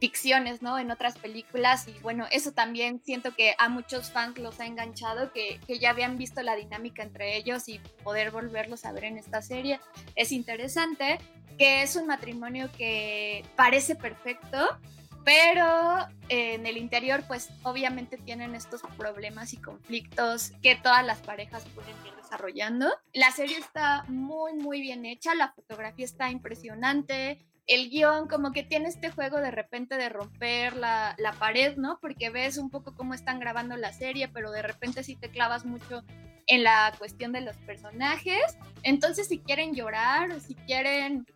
ficciones, 0.00 0.60
¿no? 0.60 0.78
En 0.78 0.90
otras 0.90 1.16
películas 1.16 1.88
y 1.88 1.98
bueno, 2.00 2.26
eso 2.30 2.52
también 2.52 3.00
siento 3.02 3.34
que 3.34 3.54
a 3.58 3.70
muchos 3.70 4.10
fans 4.10 4.38
los 4.38 4.60
ha 4.60 4.66
enganchado, 4.66 5.32
que, 5.32 5.58
ya 5.80 5.90
habían 5.90 6.18
visto 6.18 6.42
la 6.42 6.56
dinámica 6.56 7.02
entre 7.02 7.38
ellos 7.38 7.68
y 7.68 7.78
poder 8.04 8.32
volverlos 8.32 8.84
a 8.84 8.92
ver 8.92 9.04
en 9.04 9.16
esta 9.16 9.40
serie 9.40 9.80
es 10.14 10.30
interesante, 10.30 11.18
que 11.58 11.82
es 11.82 11.96
un 11.96 12.06
matrimonio 12.06 12.70
que 12.76 13.42
parece 13.56 13.94
perfecto, 13.94 14.78
pero 15.24 16.06
en 16.28 16.66
el 16.66 16.76
interior 16.76 17.22
pues 17.26 17.50
obviamente 17.62 18.16
tienen 18.18 18.54
estos 18.54 18.82
problemas 18.96 19.52
y 19.52 19.58
conflictos 19.58 20.52
que 20.62 20.76
todas 20.76 21.04
las 21.04 21.18
parejas 21.20 21.64
pueden 21.74 21.94
ir 22.06 22.14
desarrollando. 22.16 22.88
La 23.12 23.30
serie 23.30 23.58
está 23.58 24.04
muy, 24.08 24.54
muy 24.54 24.80
bien 24.80 25.04
hecha, 25.04 25.34
la 25.34 25.52
fotografía 25.52 26.04
está 26.04 26.30
impresionante, 26.30 27.38
el 27.66 27.88
guion 27.90 28.26
como 28.26 28.52
que 28.52 28.64
tiene 28.64 28.88
este 28.88 29.10
juego 29.10 29.40
de 29.40 29.50
repente 29.50 29.96
de 29.96 30.08
romper 30.08 30.76
la, 30.76 31.14
la, 31.18 31.32
pared, 31.34 31.76
¿no? 31.76 31.98
Porque 32.00 32.30
ves 32.30 32.58
un 32.58 32.70
poco 32.70 32.94
cómo 32.94 33.14
están 33.14 33.38
grabando 33.38 33.76
la 33.76 33.92
serie, 33.92 34.28
pero 34.28 34.50
de 34.50 34.62
repente 34.62 35.04
sí 35.04 35.14
te 35.14 35.30
clavas 35.30 35.64
mucho 35.64 36.02
en 36.48 36.64
la 36.64 36.92
cuestión 36.98 37.32
de 37.32 37.42
los 37.42 37.56
personajes. 37.58 38.42
Entonces 38.82 39.28
si 39.28 39.38
quieren 39.38 39.74
llorar 39.74 40.32
o 40.32 40.40
si 40.40 40.56
quieren 40.56 41.26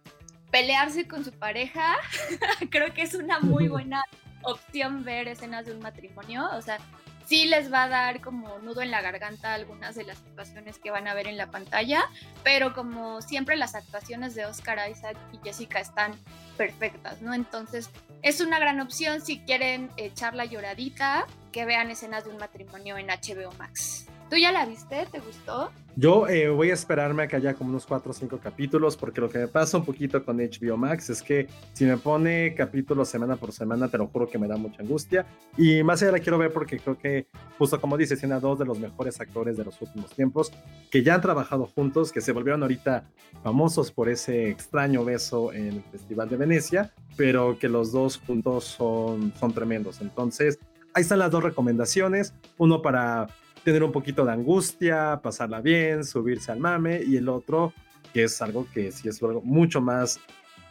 pelearse 0.55 1.09
con 1.09 1.25
su 1.25 1.33
pareja, 1.33 1.97
creo 2.71 2.95
que 2.95 3.03
es 3.03 3.17
una 3.17 3.41
muy 3.41 3.67
buena 3.67 4.05
opción 4.43 5.03
ver 5.03 5.27
escenas 5.27 5.67
de 5.67 5.73
un 5.73 5.81
matrimonio. 5.81 6.49
O 6.53 6.63
sea, 6.63 6.79
sí 7.27 7.47
les 7.47 7.73
va 7.73 7.83
a 7.83 7.89
dar 7.89 8.21
como 8.21 8.61
nudo 8.61 8.81
en 8.81 8.93
la 8.93 9.03
garganta 9.03 9.53
algunas 9.53 9.97
de 9.97 10.05
las 10.05 10.19
situaciones 10.19 10.79
que 10.79 10.93
van 10.93 11.09
a 11.09 11.15
ver 11.15 11.27
en 11.27 11.37
la 11.37 11.51
pantalla, 11.51 12.05
pero 12.45 12.73
como 12.73 13.21
siempre 13.21 13.57
las 13.57 13.75
actuaciones 13.75 14.37
de 14.37 14.47
Oscar 14.47 14.79
Isaac 14.89 15.17
y 15.33 15.39
Jessica 15.43 15.81
están 15.81 16.13
perfectas, 16.57 17.21
¿no? 17.21 17.35
Entonces 17.35 17.91
es 18.23 18.41
una 18.41 18.61
gran 18.61 18.79
opción 18.79 19.23
si 19.23 19.41
quieren 19.41 19.91
echar 19.97 20.37
la 20.37 20.45
lloradita, 20.45 21.27
que 21.51 21.65
vean 21.65 21.91
escenas 21.91 22.27
de 22.27 22.31
un 22.31 22.37
matrimonio 22.37 22.97
en 22.97 23.09
HBO 23.09 23.51
Max. 23.59 24.07
¿Tú 24.31 24.37
ya 24.37 24.53
la 24.53 24.67
viste? 24.67 25.07
¿Te 25.11 25.21
gustó? 25.21 25.71
Yo 25.97 26.27
eh, 26.27 26.49
voy 26.49 26.71
a 26.71 26.75
esperarme 26.75 27.23
a 27.23 27.29
que 27.29 27.37
haya 27.37 27.55
como 27.55 27.71
unos 27.71 27.87
4 27.87 28.11
o 28.11 28.15
5 28.15 28.39
capítulos, 28.39 28.97
porque 28.97 29.21
lo 29.21 29.29
que 29.29 29.39
me 29.39 29.49
pasa 29.49 29.79
un 29.79 29.85
poquito 29.85 30.25
con 30.25 30.39
HBO 30.39 30.77
Max 30.77 31.11
es 31.11 31.23
que 31.23 31.47
si 31.73 31.85
me 31.85 31.97
pone 31.97 32.53
capítulos 32.55 33.09
semana 33.09 33.37
por 33.37 33.53
semana, 33.53 33.89
te 33.89 33.99
lo 33.99 34.09
juro 34.09 34.29
que 34.29 34.39
me 34.39 34.49
da 34.49 34.57
mucha 34.57 34.83
angustia. 34.83 35.25
Y 35.57 35.85
más 35.85 36.03
allá 36.03 36.13
la 36.13 36.19
quiero 36.19 36.39
ver 36.39 36.53
porque 36.53 36.81
creo 36.81 36.99
que, 36.99 37.29
justo 37.59 37.81
como 37.81 37.97
dices, 37.97 38.19
tiene 38.19 38.35
a 38.35 38.41
dos 38.41 38.59
de 38.59 38.65
los 38.65 38.79
mejores 38.79 39.21
actores 39.21 39.57
de 39.57 39.65
los 39.65 39.81
últimos 39.81 40.11
tiempos, 40.11 40.53
que 40.91 41.05
ya 41.05 41.15
han 41.15 41.21
trabajado 41.21 41.67
juntos, 41.67 42.11
que 42.11 42.21
se 42.21 42.33
volvieron 42.33 42.63
ahorita 42.63 43.05
famosos 43.45 43.93
por 43.93 44.09
ese 44.09 44.51
extraño 44.51 45.05
beso 45.05 45.53
en 45.53 45.69
el 45.69 45.83
Festival 45.93 46.29
de 46.29 46.37
Venecia, 46.37 46.93
pero 47.17 47.57
que 47.59 47.69
los 47.69 47.93
dos 47.93 48.21
juntos 48.27 48.65
son, 48.65 49.33
son 49.39 49.55
tremendos. 49.55 50.01
Entonces, 50.01 50.59
ahí 50.93 51.03
están 51.03 51.21
las 51.21 51.31
dos 51.31 51.45
recomendaciones. 51.45 52.35
Uno 52.59 52.83
para 52.83 53.29
tener 53.65 53.83
un 53.83 53.93
poquito 53.93 54.25
de 54.25 54.33
angustia, 54.33 55.21
pasarla 55.23 55.61
bien, 55.61 56.05
subirse 56.05 56.53
al 56.53 56.61
mame, 56.61 57.03
y 57.05 57.17
el 57.17 57.29
otro, 57.29 57.73
que 58.13 58.25
es 58.25 58.41
algo 58.43 58.67
que 58.73 58.93
sí 58.93 59.09
es 59.09 59.23
algo 59.23 59.41
mucho 59.43 59.81
más 59.81 60.21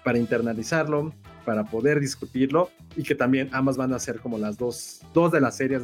para 0.04 0.18
internalizarlo, 0.18 1.14
para 1.44 1.64
poder 1.66 2.00
discutirlo, 2.00 2.70
y 2.96 3.04
que 3.04 3.16
también 3.16 3.50
ambas 3.52 3.78
van 3.78 3.94
a 3.94 4.00
ser 4.00 4.20
como 4.20 4.38
las 4.38 4.58
dos, 4.58 5.02
dos 5.14 5.32
de 5.32 5.42
las 5.42 5.58
series 5.58 5.82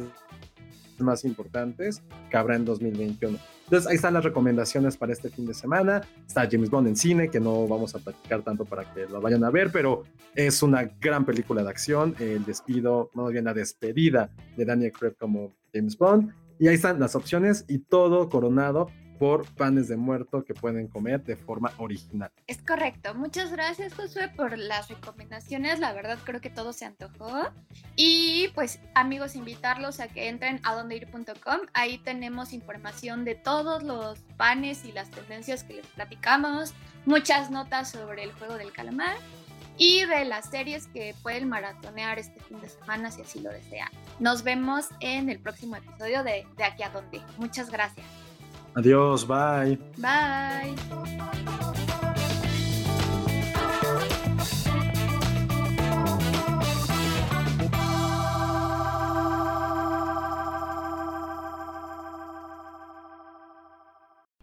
más 1.00 1.24
importantes 1.24 2.02
que 2.30 2.36
habrá 2.36 2.56
en 2.56 2.64
2021. 2.64 3.38
Entonces 3.64 3.88
ahí 3.88 3.96
están 3.96 4.14
las 4.14 4.24
recomendaciones 4.24 4.96
para 4.96 5.12
este 5.12 5.30
fin 5.30 5.46
de 5.46 5.54
semana. 5.54 6.02
Está 6.26 6.46
James 6.50 6.68
Bond 6.68 6.88
en 6.88 6.96
cine, 6.96 7.30
que 7.30 7.40
no 7.40 7.66
vamos 7.66 7.94
a 7.94 8.00
platicar 8.00 8.42
tanto 8.42 8.64
para 8.64 8.92
que 8.92 9.06
lo 9.06 9.20
vayan 9.20 9.44
a 9.44 9.50
ver, 9.50 9.70
pero 9.72 10.02
es 10.34 10.62
una 10.62 10.84
gran 11.00 11.24
película 11.24 11.62
de 11.62 11.70
acción. 11.70 12.14
El 12.18 12.44
despido, 12.44 13.10
no 13.14 13.28
bien 13.28 13.44
la 13.44 13.54
despedida 13.54 14.30
de 14.56 14.64
Daniel 14.64 14.92
Craig 14.92 15.14
como 15.18 15.54
James 15.72 15.96
Bond 15.96 16.32
y 16.60 16.68
ahí 16.68 16.74
están 16.74 17.00
las 17.00 17.16
opciones 17.16 17.64
y 17.68 17.78
todo 17.78 18.28
coronado 18.28 18.88
por 19.18 19.46
panes 19.54 19.88
de 19.88 19.96
muerto 19.96 20.44
que 20.44 20.54
pueden 20.54 20.88
comer 20.88 21.22
de 21.24 21.36
forma 21.36 21.72
original. 21.78 22.30
Es 22.46 22.62
correcto. 22.62 23.14
Muchas 23.14 23.52
gracias, 23.52 23.94
Josué, 23.94 24.28
por 24.34 24.56
las 24.58 24.88
recomendaciones. 24.88 25.78
La 25.78 25.92
verdad 25.92 26.18
creo 26.24 26.40
que 26.40 26.48
todo 26.48 26.72
se 26.72 26.86
antojó. 26.86 27.50
Y 27.96 28.48
pues 28.54 28.78
amigos, 28.94 29.36
invitarlos 29.36 30.00
a 30.00 30.08
que 30.08 30.28
entren 30.28 30.60
a 30.62 30.74
dondeir.com. 30.74 31.60
Ahí 31.74 31.98
tenemos 31.98 32.52
información 32.52 33.24
de 33.24 33.34
todos 33.34 33.82
los 33.82 34.20
panes 34.38 34.84
y 34.84 34.92
las 34.92 35.10
tendencias 35.10 35.64
que 35.64 35.74
les 35.74 35.86
platicamos. 35.86 36.74
Muchas 37.04 37.50
notas 37.50 37.90
sobre 37.90 38.24
el 38.24 38.32
juego 38.32 38.56
del 38.56 38.72
calamar 38.72 39.16
y 39.80 40.04
de 40.04 40.26
las 40.26 40.50
series 40.50 40.86
que 40.88 41.14
pueden 41.22 41.48
maratonear 41.48 42.18
este 42.18 42.38
fin 42.40 42.60
de 42.60 42.68
semana 42.68 43.10
si 43.10 43.22
así 43.22 43.40
lo 43.40 43.50
desean. 43.50 43.88
Nos 44.18 44.42
vemos 44.44 44.88
en 45.00 45.30
el 45.30 45.40
próximo 45.40 45.74
episodio 45.74 46.22
de 46.22 46.46
De 46.58 46.64
aquí 46.64 46.82
a 46.82 46.90
donde. 46.90 47.22
Muchas 47.38 47.70
gracias. 47.70 48.06
Adiós, 48.74 49.26
bye. 49.26 49.78
Bye. 49.96 50.76